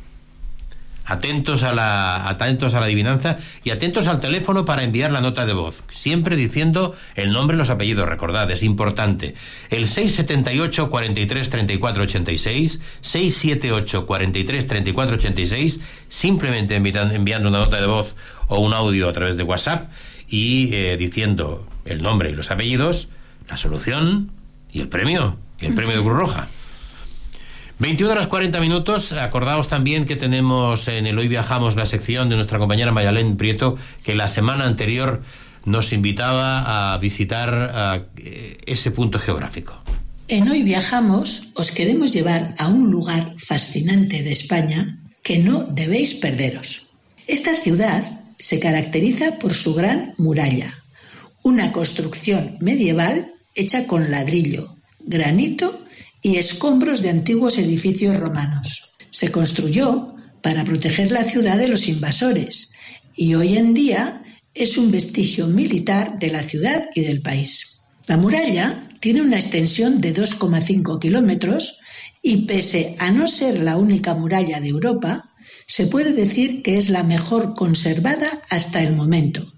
[1.07, 5.47] Atentos a la, atentos a la adivinanza y atentos al teléfono para enviar la nota
[5.47, 5.83] de voz.
[5.93, 9.35] Siempre diciendo el nombre y los apellidos, recordad, es importante.
[9.71, 17.87] El 678 43 34 86, 678 43 34 86, simplemente envian- enviando una nota de
[17.87, 18.17] voz
[18.49, 19.91] o un audio a través de WhatsApp
[20.29, 23.09] y eh, diciendo el nombre y los apellidos,
[23.49, 24.31] la solución
[24.73, 26.49] y el premio, el premio de Cruz Roja.
[27.79, 29.13] 21 horas 40 minutos.
[29.13, 33.77] Acordaos también que tenemos en el Hoy Viajamos la sección de nuestra compañera Mayalén Prieto,
[34.03, 35.23] que la semana anterior
[35.67, 39.75] nos invitaba a visitar eh, ese punto geográfico.
[40.29, 46.15] En Hoy Viajamos os queremos llevar a un lugar fascinante de España que no debéis
[46.15, 46.89] perderos.
[47.27, 50.73] Esta ciudad se caracteriza por su gran muralla,
[51.43, 55.87] una construcción medieval hecha con ladrillo, granito
[56.27, 58.91] y escombros de antiguos edificios romanos.
[59.11, 62.73] Se construyó para proteger la ciudad de los invasores
[63.17, 67.83] y hoy en día es un vestigio militar de la ciudad y del país.
[68.09, 71.79] La muralla tiene una extensión de 2,5 kilómetros
[72.25, 75.33] y pese a no ser la única muralla de Europa,
[75.69, 79.53] se puede decir que es la mejor conservada hasta el momento.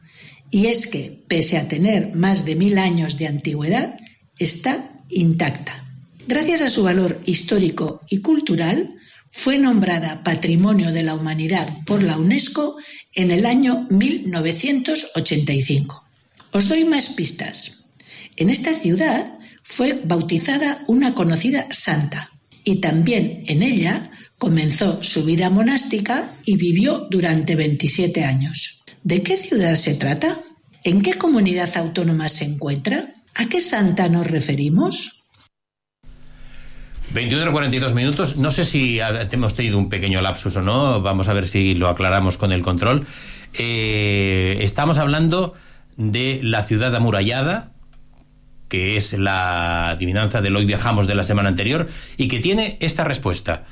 [0.50, 3.96] Y es que, pese a tener más de mil años de antigüedad,
[4.38, 5.87] está intacta.
[6.28, 8.94] Gracias a su valor histórico y cultural,
[9.30, 12.76] fue nombrada Patrimonio de la Humanidad por la UNESCO
[13.14, 16.04] en el año 1985.
[16.52, 17.84] Os doy más pistas.
[18.36, 22.30] En esta ciudad fue bautizada una conocida santa
[22.62, 28.82] y también en ella comenzó su vida monástica y vivió durante 27 años.
[29.02, 30.38] ¿De qué ciudad se trata?
[30.84, 33.14] ¿En qué comunidad autónoma se encuentra?
[33.34, 35.17] ¿A qué santa nos referimos?
[37.18, 38.36] 21 42 minutos.
[38.36, 41.02] No sé si hemos tenido un pequeño lapsus o no.
[41.02, 43.08] Vamos a ver si lo aclaramos con el control.
[43.54, 45.56] Eh, estamos hablando
[45.96, 47.72] de la ciudad amurallada,
[48.68, 53.02] que es la adivinanza del hoy viajamos de la semana anterior, y que tiene esta
[53.02, 53.64] respuesta.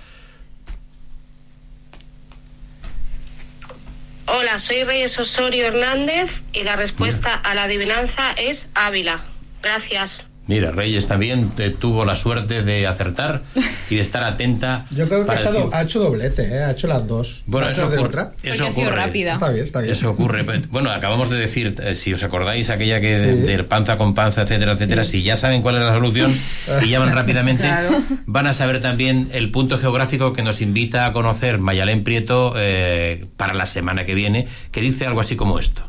[4.25, 9.23] Hola, soy Reyes Osorio Hernández y la respuesta a la adivinanza es Ávila.
[9.63, 10.27] Gracias.
[10.49, 13.43] Mira, Reyes también tuvo la suerte de acertar
[13.91, 14.85] y de estar atenta.
[14.93, 16.63] Yo creo que ha hecho, decir- ha hecho doblete, ¿eh?
[16.63, 17.43] ha hecho las dos.
[17.47, 18.03] Bueno, ¿Vas eso ocurre.
[18.03, 18.33] otra?
[18.45, 18.85] Eso ocurre.
[19.33, 19.93] Está bien, está bien.
[19.93, 20.45] Eso ocurre.
[20.71, 23.41] Bueno, acabamos de decir, eh, si os acordáis, aquella que de, Sí.
[23.43, 26.33] del panza con panza, etcétera, etcétera, si ya saben cuál es la solución
[26.85, 28.01] y llaman rápidamente, Claro.
[28.27, 33.25] van a saber también el punto geográfico que nos invita a conocer Mayalén Prieto eh,
[33.37, 35.83] para la semana que viene, que dice algo así como esto.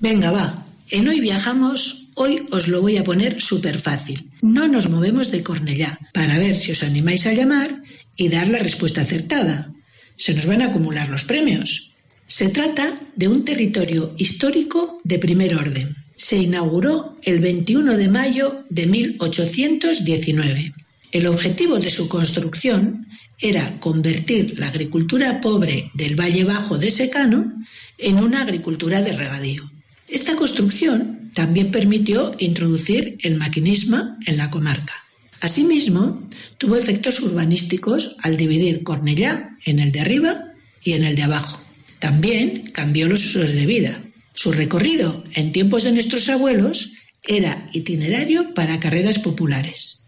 [0.00, 0.54] Venga, va.
[0.90, 4.28] En Hoy Viajamos, hoy os lo voy a poner súper fácil.
[4.42, 7.82] No nos movemos de Cornellá para ver si os animáis a llamar
[8.16, 9.72] y dar la respuesta acertada.
[10.16, 11.94] Se nos van a acumular los premios.
[12.26, 15.94] Se trata de un territorio histórico de primer orden.
[16.16, 20.72] Se inauguró el 21 de mayo de 1819.
[21.12, 23.06] El objetivo de su construcción
[23.40, 27.52] era convertir la agricultura pobre del Valle Bajo de Secano
[27.96, 29.70] en una agricultura de regadío.
[30.08, 34.94] Esta construcción también permitió introducir el maquinismo en la comarca.
[35.40, 40.52] Asimismo, tuvo efectos urbanísticos al dividir Cornellá en el de arriba
[40.82, 41.60] y en el de abajo.
[41.98, 44.02] También cambió los usos de vida.
[44.34, 46.92] Su recorrido en tiempos de nuestros abuelos
[47.24, 50.04] era itinerario para carreras populares.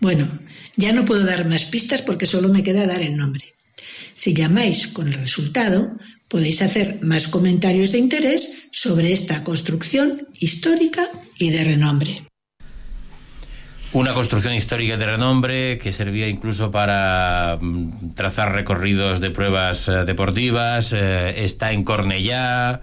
[0.00, 0.26] Bueno,
[0.76, 3.52] ya no puedo dar más pistas porque solo me queda dar el nombre.
[4.14, 5.92] Si llamáis con el resultado,
[6.28, 11.06] podéis hacer más comentarios de interés sobre esta construcción histórica
[11.38, 12.16] y de renombre.
[13.92, 20.04] Una construcción histórica de renombre que servía incluso para mm, trazar recorridos de pruebas eh,
[20.06, 22.80] deportivas, eh, está en Cornellá,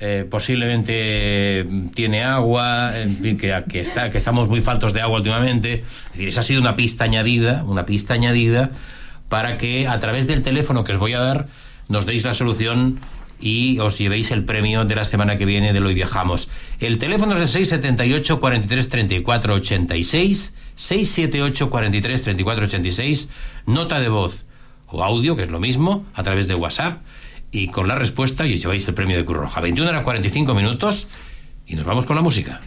[0.00, 5.74] eh, posiblemente mm, tiene agua, en fin, que, estamos muy faltos de agua últimamente.
[5.74, 8.72] Es decir, esa ha sido una pista añadida, una pista añadida
[9.32, 11.46] para que a través del teléfono que os voy a dar
[11.88, 13.00] nos deis la solución
[13.40, 16.50] y os llevéis el premio de la semana que viene de Hoy Viajamos.
[16.80, 23.30] El teléfono es el 678 43 34 86, 678 43 34 86,
[23.64, 24.44] nota de voz
[24.88, 27.00] o audio, que es lo mismo, a través de WhatsApp,
[27.50, 29.62] y con la respuesta y os lleváis el premio de Cruz Roja.
[29.62, 31.08] 21 horas 45 minutos
[31.66, 32.60] y nos vamos con la música.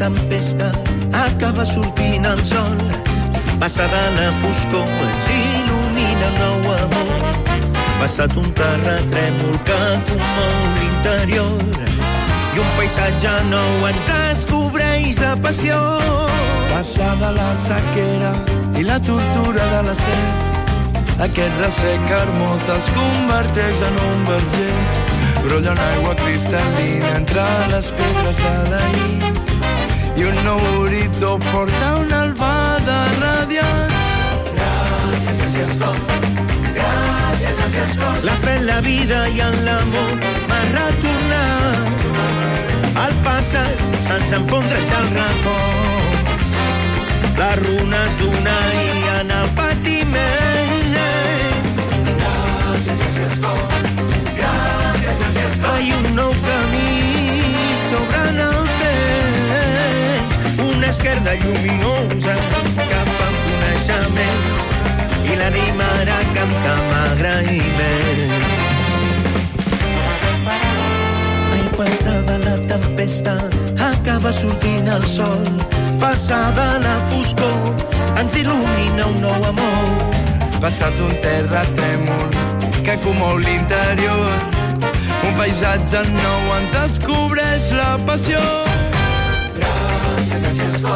[0.00, 0.70] Tempesta,
[1.12, 2.78] acaba sortint el sol.
[3.60, 7.24] Passada la foscor, ens il·lumina un nou amor.
[8.00, 11.52] Passat un terratrèmol que commou l'interior
[12.54, 15.76] i un paisatge nou ens descobreix la passió.
[16.70, 18.32] Passada la sequera
[18.80, 20.48] i la tortura de la set,
[21.28, 24.72] aquest ressec hermot es converteix en un verger.
[25.44, 29.49] Brolla una aigua cristal·lina entre les pedres de l'ahir
[30.20, 33.00] i un nou horitzó porta una albada
[35.60, 35.96] gràcies, com.
[36.74, 38.14] Gràcies, gràcies, com.
[38.24, 40.12] La fe en la vida i en l'amor
[40.48, 41.78] m'ha retornat
[43.04, 46.24] al passat sense enfondre't al record.
[47.40, 50.94] Les runes d'un ahir en el patiment.
[52.20, 53.60] Gràcies, gràcies, com.
[54.36, 55.18] Gràcies,
[56.00, 56.89] un nou camí
[60.90, 62.34] esquerda lluminosa
[62.76, 64.46] cap al coneixement
[65.30, 68.32] i l'animarà a cantar amb agraïment.
[71.54, 73.36] Ai, passada la tempesta,
[73.90, 75.46] acaba sortint el sol.
[76.02, 77.70] Passada la foscor,
[78.18, 80.10] ens il·lumina un nou amor.
[80.58, 82.34] Passat un terratrèmol
[82.82, 84.26] que comou l'interior,
[85.22, 88.69] un paisatge nou ens descobreix la passió.
[90.82, 90.88] La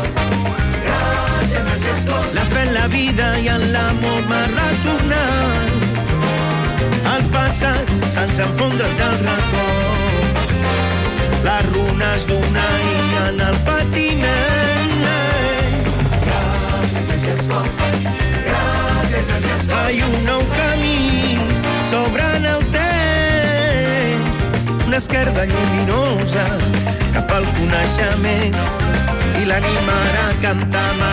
[2.49, 5.69] fe en la vida i en l'amor m'ha retornat
[7.13, 10.55] al passat sense enfondre't del record.
[11.45, 14.95] Les runes d'una illa en el patiment.
[16.25, 17.45] Gràcies, gràcies.
[18.49, 19.69] Gràcies, gràcies.
[19.91, 21.37] Hi un nou camí
[21.91, 22.25] s'obre
[22.55, 24.29] el temps.
[24.87, 26.47] Una esquerda lluminosa
[27.13, 28.57] cap al coneixement
[29.41, 31.05] i l'animarà a cantar amb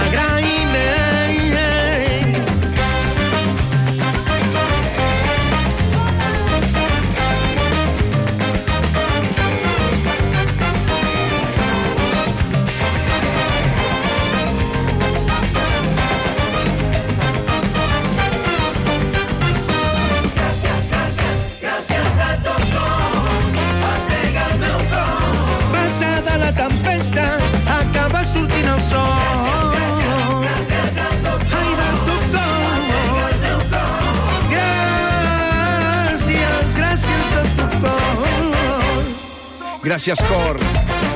[39.92, 40.58] Gràcies, cor.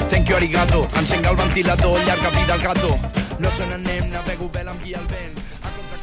[0.10, 0.88] Thank you, arigato.
[1.00, 3.00] Encenga el ventilador, llarga vida al gato.
[3.40, 5.40] No se n'anem, navego bé amb guia el vent.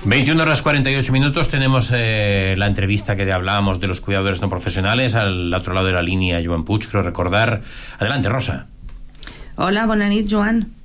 [0.05, 5.15] 21 horas 48 minutos tenemos eh, la entrevista que hablábamos de los cuidadores no profesionales.
[5.15, 7.61] Al otro lado de la línea, Joan Puig, creo recordar.
[7.99, 8.67] Adelante, Rosa.
[9.57, 10.82] Hola, bona nit, Joan.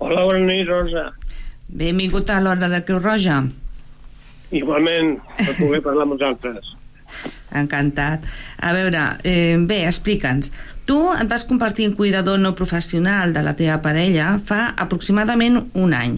[0.00, 1.10] Hola, bona nit, Rosa.
[1.68, 3.42] Benvingut a l'Hora de Creu Roja.
[4.48, 6.70] Igualment, per poder parlar amb vosaltres.
[7.60, 8.24] Encantat.
[8.64, 10.48] A veure, eh, bé, explica'ns.
[10.88, 15.92] Tu et vas convertir en cuidador no professional de la teva parella fa aproximadament un
[15.92, 16.16] any.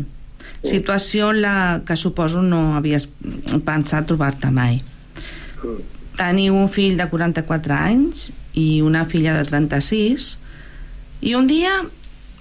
[0.62, 3.08] Situació en la que suposo no havies
[3.66, 4.78] pensat trobar-te mai.
[6.20, 10.28] Teniu un fill de 44 anys i una filla de 36
[11.26, 11.80] i un dia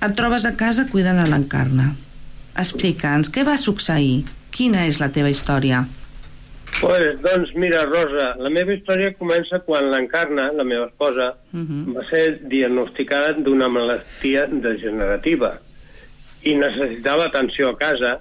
[0.01, 1.91] et trobes a casa cuidant a l'encarna.
[2.59, 4.23] Explica'ns, què va succeir?
[4.51, 5.85] Quina és la teva història?
[6.81, 11.93] Pues, doncs mira, Rosa, la meva història comença quan l'Encarna, la meva esposa, Uh -huh.
[11.95, 15.59] va ser diagnosticada d'una malaltia degenerativa
[16.43, 18.19] i necessitava atenció a casa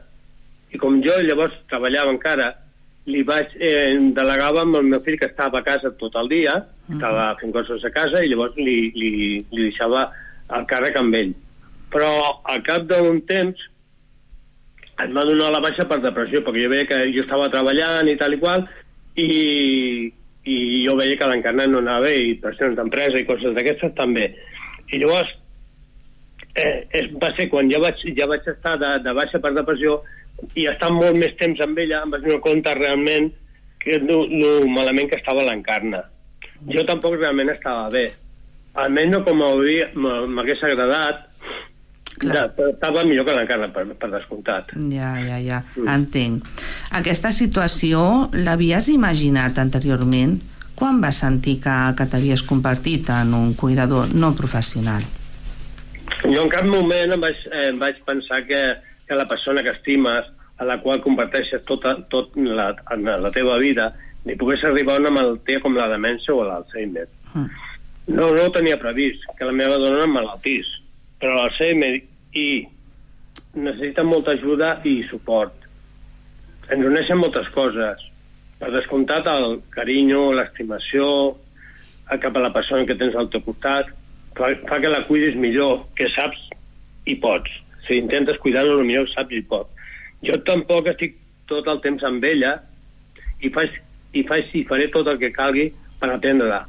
[0.72, 2.54] i com jo llavors treballava encara
[3.06, 6.52] li vaig, eh, delegava amb el meu fill que estava a casa tot el dia
[6.88, 6.94] Mhm.
[6.96, 10.10] estava fent coses a casa i llavors li, li, li deixava
[10.56, 11.34] el càrrec amb ell
[11.92, 12.10] però
[12.52, 13.66] al cap d'un temps
[15.00, 18.16] em va donar la baixa per depressió perquè jo veia que jo estava treballant i
[18.20, 18.66] tal i qual
[19.16, 19.30] i,
[20.44, 24.28] i jo veia que l'encarnat no anava bé i pressions d'empresa i coses d'aquestes també.
[24.92, 25.32] I llavors
[26.54, 30.00] eh, es, va ser quan ja vaig, ja vaig estar de, de baixa per depressió
[30.56, 33.28] i estar molt més temps amb ella em vaig donar compte realment
[33.80, 36.04] que lo, lo malament que estava l'encarna
[36.68, 38.10] jo tampoc realment estava bé.
[38.80, 41.24] Almenys no com m'hagués agradat
[42.22, 46.46] ja, però estava millor que l'encarna per, per descomptat Ja, ja, ja, entenc.
[46.98, 50.38] Aquesta situació l'havies imaginat anteriorment?
[50.80, 55.04] Quan vas sentir que, que t'havies convertit en un cuidador no professional?
[56.24, 58.60] Jo en cap moment em vaig, eh, em vaig pensar que,
[59.06, 60.28] que la persona que estimes,
[60.60, 63.90] a la qual comparteixes tota, tot la, la teva vida,
[64.28, 67.06] li pogués arribar una malaltia com la demència o l'Alzheimer.
[67.32, 67.46] Mm.
[68.16, 70.68] No, no ho tenia previst, que la meva dona malaltís,
[71.20, 71.94] però l'Alzheimer
[72.40, 72.48] i
[73.54, 75.66] necessita molta ajuda i suport.
[76.70, 78.02] Ens uneixen moltes coses.
[78.60, 81.06] Per descomptat, el carinyo, l'estimació
[82.20, 83.90] cap a la persona que tens al teu costat,
[84.36, 86.48] fa, fa que la cuidis millor, que saps
[87.06, 87.52] i pots.
[87.86, 89.70] Si intentes cuidar-la, millor saps i pots.
[90.26, 91.16] Jo tampoc estic
[91.50, 92.56] tot el temps amb ella
[93.40, 93.78] i faig,
[94.12, 95.68] i faig i faré tot el que calgui
[96.00, 96.60] per atendre-la.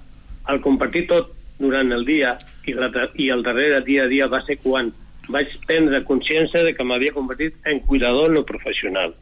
[0.52, 2.36] El compartir tot durant el dia
[2.66, 4.91] i, la, i el darrere dia a dia va ser quan
[5.32, 9.14] vaig prendre consciència de que m'havia convertit en cuidador no professional.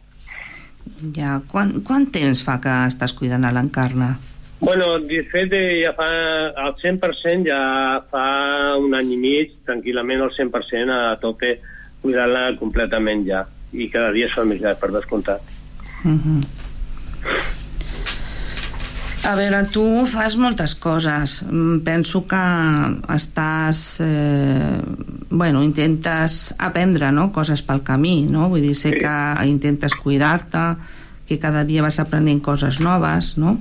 [1.15, 4.15] Ja, quan, quant temps fa que estàs cuidant a l'encarna?
[4.59, 6.07] Bueno, de fet, eh, ja fa
[6.65, 7.59] al 100% ja
[8.11, 8.23] fa
[8.79, 11.53] un any i mig, tranquil·lament al 100% a tope,
[12.03, 13.45] cuidant-la completament ja.
[13.71, 15.41] I cada dia es fa més llarg, per descomptat.
[16.03, 16.41] Uh -huh.
[19.28, 21.43] A veure, tu fas moltes coses.
[21.45, 22.39] Mm, Penso que
[23.13, 23.99] estàs...
[24.01, 24.80] Eh,
[25.30, 27.32] bueno, intentes aprendre no?
[27.32, 28.47] coses pel camí, no?
[28.49, 28.99] Vull dir, sé Sí.
[29.03, 30.63] que intentes cuidar-te,
[31.28, 33.59] que cada dia vas aprenent coses noves, no?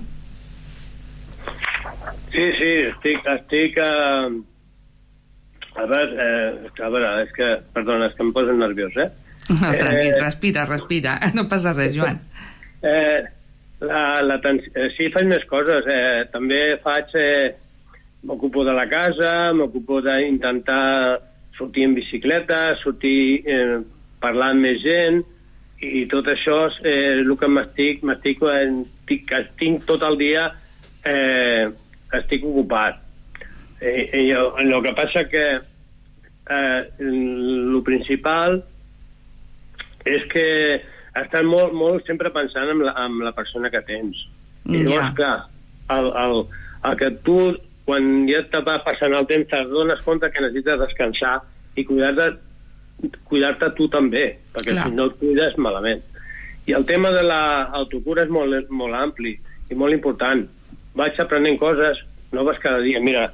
[2.33, 3.27] Sí, sí, estic...
[3.27, 4.29] estic eh...
[5.79, 7.49] A veure, eh, a veure, és que...
[7.75, 9.11] Perdona, és que em poso nerviós, eh?
[9.49, 11.19] No, tranquil, respira, respira.
[11.37, 12.19] No passa res, Joan.
[12.83, 13.23] Eh,
[13.81, 15.89] la, la, eh, sí, faig més coses.
[15.95, 17.17] Eh, també faig...
[17.19, 17.57] Eh,
[18.23, 21.19] m'ocupo de la casa, m'ocupo d'intentar
[21.57, 23.79] sortir en bicicleta, sortir eh,
[24.19, 25.21] parlar amb més gent,
[25.79, 28.03] i tot això és eh, el que m'estic...
[28.03, 30.49] m'estic estic, estic tot el dia
[31.07, 31.71] eh,
[32.19, 32.99] estic ocupat.
[33.81, 38.59] Eh, eh, jo, el que passa que eh, el principal
[40.09, 40.47] és que
[41.25, 44.17] estàs molt, molt sempre pensant en la, en la persona que tens.
[44.67, 45.15] I llavors, Ja.
[45.15, 45.39] clar,
[45.99, 46.45] el, el,
[46.91, 47.39] el que tu,
[47.85, 51.41] quan ja et va passant el temps, te dones compte que necessites descansar
[51.77, 52.37] i cuidar-te
[53.29, 54.89] cuidar-te tu també, perquè Clar.
[54.89, 56.03] si no et cuides malament.
[56.67, 59.39] I el tema de l'autocura és molt, molt ampli
[59.71, 60.43] i molt important.
[60.99, 62.01] Vaig aprenent coses
[62.35, 63.01] noves cada dia.
[63.01, 63.29] Mira,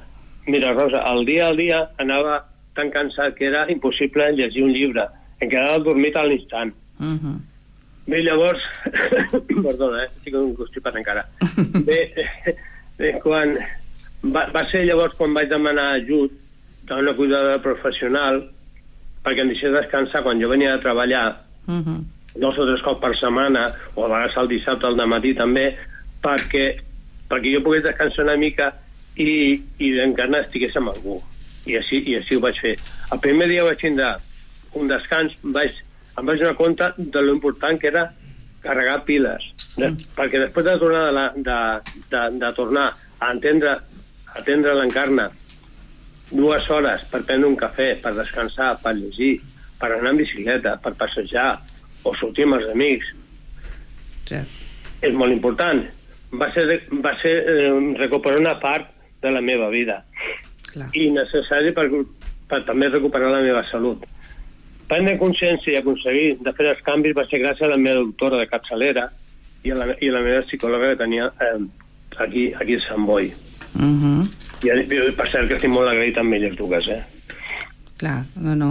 [0.47, 2.43] mira Rosa, el dia al dia anava
[2.75, 5.07] tan cansat que era impossible llegir un llibre.
[5.41, 6.73] Em quedava dormit a l'instant.
[6.99, 7.35] Uh -huh.
[8.05, 8.61] Bé, llavors...
[9.67, 10.09] Perdona, eh?
[10.11, 11.25] Estic constipat encara.
[11.87, 11.99] Bé,
[12.99, 13.55] bé quan...
[14.25, 16.33] Va, va ser llavors quan vaig demanar ajut
[16.89, 18.39] d'una cuidadora professional
[19.25, 21.25] perquè em deixés descansar quan jo venia de treballar
[21.67, 22.03] Uh -huh.
[22.35, 25.75] dos o tres cops per setmana, o a vegades el dissabte al matí també,
[26.21, 26.77] perquè,
[27.29, 28.73] perquè jo pogués descansar una mica
[29.15, 31.21] i, i encara estigués amb algú.
[31.65, 32.77] I així, I així ho vaig fer.
[33.11, 34.17] El primer dia vaig tindre
[34.73, 35.73] un descans, vaig,
[36.17, 38.05] em vaig donar compte de lo important que era
[38.63, 39.49] carregar piles.
[39.75, 40.13] De, mm.
[40.17, 42.87] Perquè després de tornar, de, la, de, de, de tornar
[43.19, 45.29] a entendre, a atendre l'encarna
[46.31, 49.35] dues hores per prendre un cafè, per descansar, per llegir,
[49.79, 51.51] per anar en bicicleta, per passejar,
[52.05, 53.13] o sortir amb els amics,
[54.25, 54.39] Sí.
[55.05, 55.83] és molt important.
[56.33, 56.63] Va ser,
[57.03, 58.89] va ser eh, recuperar una part
[59.21, 59.99] de la meva vida.
[60.71, 60.89] Clar.
[60.97, 61.85] I necessari per,
[62.49, 64.03] per també recuperar la meva salut.
[64.89, 68.41] Prendre consciència i aconseguir de fer els canvis va ser gràcies a la meva doctora
[68.41, 69.09] de capçalera
[69.65, 71.57] i a la, i a la meva psicòloga que tenia eh,
[72.21, 73.33] aquí, aquí a Sant Boi.
[73.75, 74.21] Uh -huh.
[74.63, 77.03] I, i per cert que estic molt agraït amb elles dues, eh?
[77.95, 78.69] Clar, no, no,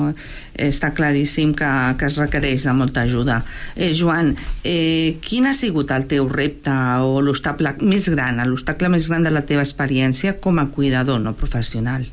[0.60, 3.38] està claríssim que, que es requereix de molta ajuda.
[3.74, 9.08] Eh, Joan, eh, quin ha sigut el teu repte o l'obstacle més gran, l'obstacle més
[9.08, 12.04] gran de la teva experiència com a cuidador no professional?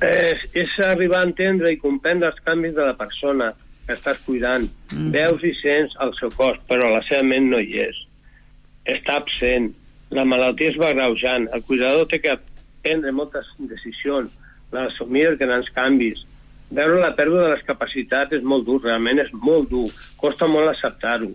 [0.00, 3.50] És, és arribar a entendre i comprendre els canvis de la persona
[3.86, 4.64] que estàs cuidant.
[4.94, 5.10] Mm.
[5.16, 7.98] Veus i sents el seu cos, però la seva ment no hi és.
[8.88, 9.68] Està absent.
[10.16, 11.50] La malaltia es va greujant.
[11.54, 12.38] El cuidador té que
[12.80, 14.32] prendre moltes decisions,
[14.72, 16.24] l'assumir els grans canvis.
[16.70, 19.88] Veure la pèrdua de les capacitats és molt dur, realment és molt dur.
[20.16, 21.28] Costa molt acceptar-ho.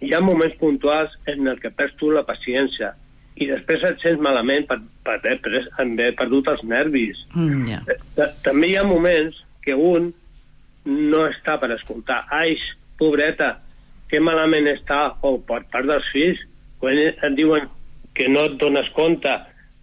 [0.00, 2.94] Hi ha moments puntuals en el que perds tu la paciència
[3.38, 7.20] i després et sents malament per, per, per, per haver perdut els nervis.
[7.34, 7.68] Mm.
[8.16, 10.10] Ta- També hi ha moments que un
[10.88, 12.24] no està per escoltar.
[12.34, 12.56] Ai,
[12.98, 13.58] pobreta,
[14.08, 16.40] que malament està, o per part dels fills,
[16.80, 17.66] quan et diuen
[18.16, 19.30] que no et dones compte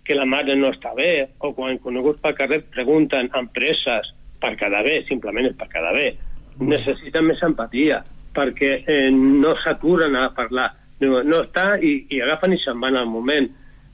[0.06, 4.56] que la mare no està bé, o quan coneguts pel carrer pregunten amb presses per
[4.60, 6.12] quedar bé, simplement és per quedar bé.
[6.60, 8.02] Necessiten més empatia,
[8.36, 10.70] perquè eh, no s'aturen a parlar.
[11.02, 13.50] No, no està i, i agafen i se'n van al moment.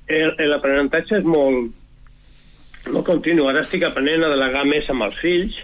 [0.08, 1.72] El- L'aprenentatge és molt,
[2.92, 3.48] no continu.
[3.50, 5.56] Ara estic aprenent a delegar més amb els fills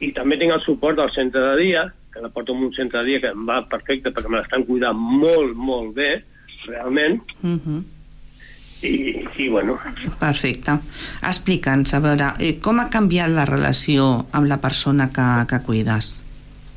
[0.00, 3.00] i també tinc el suport del centre de dia, que la porto en un centre
[3.02, 6.22] de dia que em va perfecte perquè me l'estan cuidant molt, molt bé,
[6.66, 7.82] realment, Uh -huh.
[8.82, 9.78] i, i bueno,
[10.18, 10.72] Perfecte.
[11.22, 16.22] Explica'ns, a veure, eh, com ha canviat la relació amb la persona que, que cuides?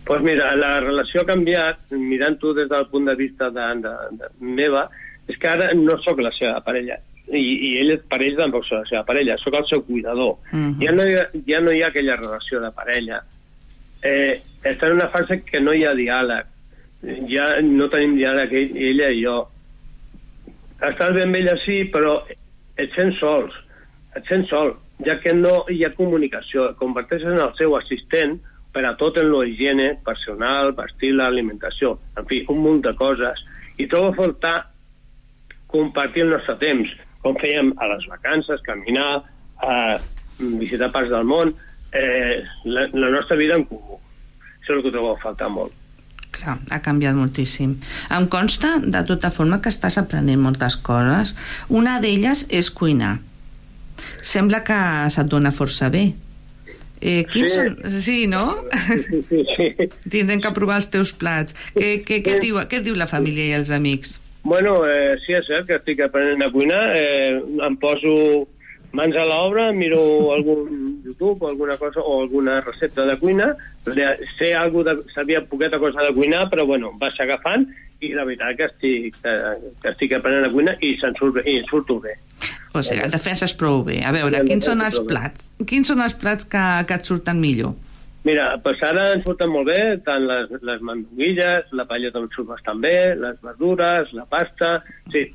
[0.05, 4.29] Pues mira, la relació ha canviat, mirant-ho des del punt de vista de, de, de
[4.43, 4.87] meva,
[5.27, 6.97] és que ara no sóc la seva parella,
[7.31, 10.35] i, i ell per ell tampoc sóc la seva parella, sóc el seu cuidador.
[10.51, 10.75] Mhm.
[10.83, 13.23] ja, no hi ha, ja no hi ha aquella relació de parella.
[14.03, 16.51] Eh, està en una fase que no hi ha diàleg.
[17.31, 19.37] Ja no tenim diàleg ell, ella i jo.
[20.83, 22.17] Estàs ben ella sí, però
[22.75, 23.55] et sents sols.
[24.17, 24.73] Et sents sol,
[25.05, 26.73] ja que no hi ha comunicació.
[26.79, 28.37] Converteixes en el seu assistent
[28.73, 33.43] per a tot en la higiene personal, vestir, l'alimentació, en fi, un munt de coses.
[33.77, 34.55] I trobo a faltar
[35.73, 36.89] compartir el nostre temps,
[37.21, 39.21] com fèiem a les vacances, caminar,
[39.61, 39.75] a
[40.39, 41.53] visitar parts del món,
[41.93, 44.01] eh, la, la nostra vida en comú.
[44.59, 45.79] Això és el que trobo a faltar molt.
[46.33, 47.75] Clar, ha canviat moltíssim.
[48.15, 51.35] Em consta, de tota forma, que estàs aprenent moltes coses.
[51.69, 53.19] Una d'elles és cuinar.
[54.25, 54.77] Sembla que
[55.13, 56.07] se't dona força bé.
[57.03, 57.59] Eh, quins Sí.
[57.59, 57.77] són...
[57.91, 58.45] Sí, no?
[58.87, 59.89] Sí, sí, sí.
[60.13, 61.51] Tindrem que provar els teus plats.
[61.75, 64.21] Què, què, què, diu, què diu la família i els amics?
[64.47, 66.81] Bueno, eh, sí, és cert que estic aprenent a cuinar.
[66.95, 67.35] Eh,
[67.67, 68.15] em poso
[68.93, 69.99] mans a l'obra, miro
[70.35, 73.49] algun YouTube o alguna cosa o alguna recepta de cuina,
[74.37, 77.65] sé algo de, sabia poqueta cosa de cuinar, però bueno, vas agafant
[78.03, 81.57] i la veritat que estic, eh, que estic aprenent a cuinar i se'n surt i
[81.71, 82.13] surto bé.
[82.73, 83.99] O sigui, el defenses prou bé.
[84.05, 85.51] A veure, quins són els plats?
[85.69, 87.75] Quins són els plats que, que et surten millor?
[88.25, 92.47] Mira, pues ara ens surten molt bé tant les, les mandonguilles, la paella ens surt
[92.53, 94.77] bastant bé, les verdures, la pasta...
[95.11, 95.25] Sí,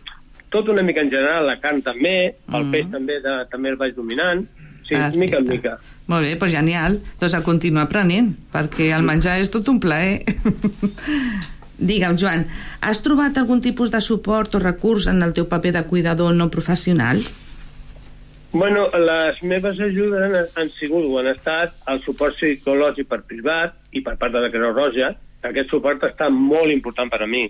[0.49, 2.15] tot una mica en general, la carn també,
[2.49, 2.71] el Mhm.
[2.73, 4.47] peix també de, també el vaig dominant.
[4.89, 5.19] Sí, Perfecte.
[5.21, 5.75] mica en mica.
[6.09, 6.99] Molt bé, doncs genial.
[7.21, 10.23] Doncs a continuar aprenent, perquè el menjar és tot un plaer.
[11.79, 12.47] Digue'm, Joan,
[12.83, 16.51] has trobat algun tipus de suport o recurs en el teu paper de cuidador no
[16.51, 17.23] professional?
[18.51, 23.77] Bueno, les meves ajudes han, han sigut o han estat el suport psicològic per privat
[23.93, 25.13] i per part de la Creu Roja.
[25.47, 27.45] Aquest suport està molt important per a mi.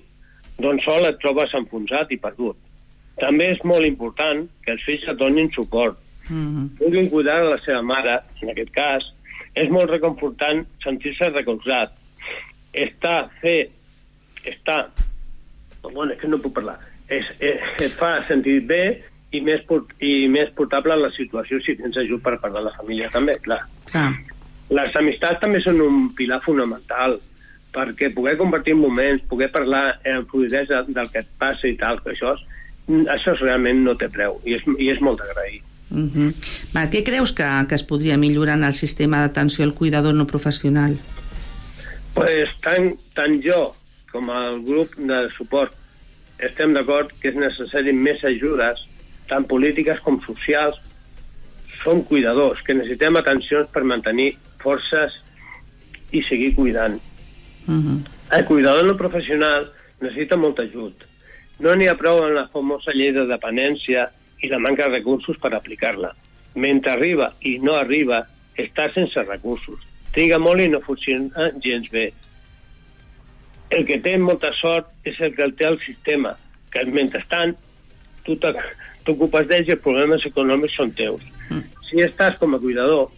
[0.59, 2.59] D'on sol et trobes enfonsat i perdut.
[3.19, 5.97] També és molt important que els fills et donin suport,
[6.29, 9.05] Mm puguin cuidar de la seva mare, en aquest cas.
[9.57, 11.95] És molt reconfortant sentir-se recolzat.
[12.75, 13.71] Està, fer,
[14.55, 14.89] està...
[15.83, 16.79] Bueno, és que no puc parlar.
[17.09, 18.83] És, és, et fa sentir bé
[19.33, 19.63] i més,
[20.05, 23.39] i més portable en la situació si tens ajut per part de la família també,
[23.45, 23.61] clar.
[23.93, 24.11] Clar.
[24.75, 27.17] Les amistats també són un pilar fonamental
[27.73, 32.15] perquè poder compartir moments, poder parlar amb fluidesa del que et passa i tal, que
[32.15, 35.61] això, és, això és realment no té preu i és, i és molt d'agrair.
[35.89, 36.33] Uh -huh.
[36.75, 40.27] Va, què creus que, que es podria millorar en el sistema d'atenció al cuidador no
[40.27, 40.97] professional?
[42.15, 43.75] Pues, tant, tant jo
[44.19, 45.75] com el grup de suport
[46.43, 48.83] estem d'acord que és necessari més ajudes,
[49.31, 50.79] tant polítiques com socials.
[51.79, 55.15] Som cuidadors, que necessitem atencions per mantenir forces
[56.11, 56.99] i seguir cuidant.
[57.69, 57.99] Uh -huh.
[58.37, 60.95] El cuidador no professional necessita molt ajut.
[61.61, 64.11] No n'hi ha prou amb la famosa llei de dependència
[64.43, 66.15] i la manca de recursos per aplicar-la.
[66.55, 69.79] Mentre arriba i no arriba, està sense recursos.
[70.13, 72.13] Triga molt i no funciona gens bé.
[73.71, 76.33] El que té molta sort és el que el té el sistema,
[76.73, 77.55] que mentrestant
[78.25, 78.63] tu t'oc-
[79.05, 81.23] t'ocupes d'ells i els problemes econòmics són teus.
[81.89, 83.09] Si estàs com a cuidador,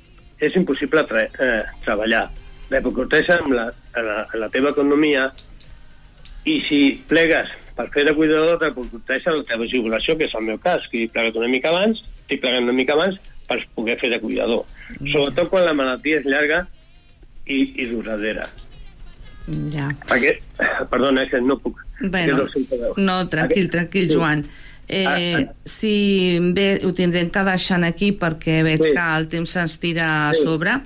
[0.40, 2.24] és impossible tra eh, treballar.
[2.70, 3.64] Repercuteix amb la,
[3.98, 5.28] en la, en la teva economia
[6.46, 6.78] i si
[7.08, 10.86] plegues per fer de cuidador, repercuteix en la teva jubilació, que és el meu cas,
[10.90, 14.20] que he plegat una mica abans, estic plegant una mica abans per poder fer de
[14.22, 14.64] cuidador.
[15.12, 16.62] Sobretot quan la malaltia és llarga
[17.46, 18.44] i, i duradera.
[19.72, 19.88] Ja.
[20.06, 20.36] Perquè,
[20.90, 21.78] perdona, que no puc.
[22.00, 22.94] Bueno, no veu.
[22.96, 24.14] no, tranquil, tranquil, Sí.
[24.16, 24.44] Joan.
[24.88, 25.06] Eh,
[25.48, 28.90] Ah, si bé, ho tindrem que deixar aquí perquè veig Sí.
[28.92, 30.42] que el temps se'ns tira a Sí.
[30.42, 30.80] sobre.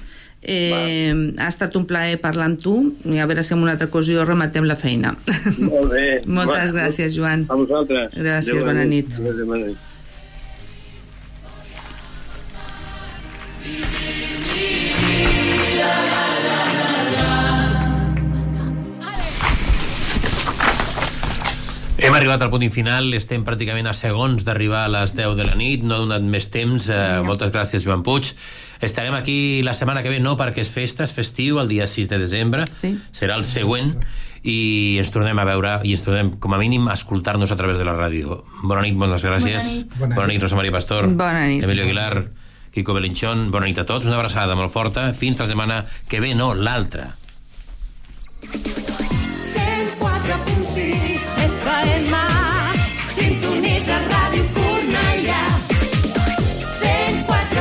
[0.46, 2.74] Eh, ha estat un plaer parlar amb tu
[3.06, 5.16] i a veure si en una altra ocasió rematem la feina.
[5.58, 6.20] Molt bé.
[6.26, 7.46] Moltes Va, gràcies, Joan.
[7.48, 8.12] A vosaltres.
[8.12, 9.08] Gràcies, Adéu, bona nit.
[9.16, 9.76] Adéu, bona nit.
[22.05, 25.55] Hem arribat al punt final, estem pràcticament a segons d'arribar a les 10 de la
[25.57, 26.84] nit, no ha donat més temps.
[26.92, 28.28] Eh, moltes gràcies, Joan Puig.
[28.84, 32.11] Estarem aquí la setmana que ve, no perquè és festa, és festiu, el dia 6
[32.12, 32.66] de desembre.
[32.76, 32.92] Sí.
[33.16, 33.94] Serà el següent
[34.44, 37.80] i ens tornem a veure i ens tornem, com a mínim, a escoltar-nos a través
[37.80, 38.42] de la ràdio.
[38.61, 39.64] Bona nit, moltes gràcies.
[39.64, 39.98] Bona nit.
[40.02, 41.09] Bona, Bona nit, Rosa Maria Pastor.
[41.09, 41.64] Bona nit.
[41.64, 42.26] Emilio Aguilar,
[42.76, 43.48] Quico Belinchón.
[43.55, 44.12] Bona nit a tots.
[44.12, 45.14] Una abraçada molt forta.
[45.16, 47.14] Fins la setmana que ve, no, l'altra.
[48.44, 48.93] 104.6
[51.74, 52.24] Alba en Mar.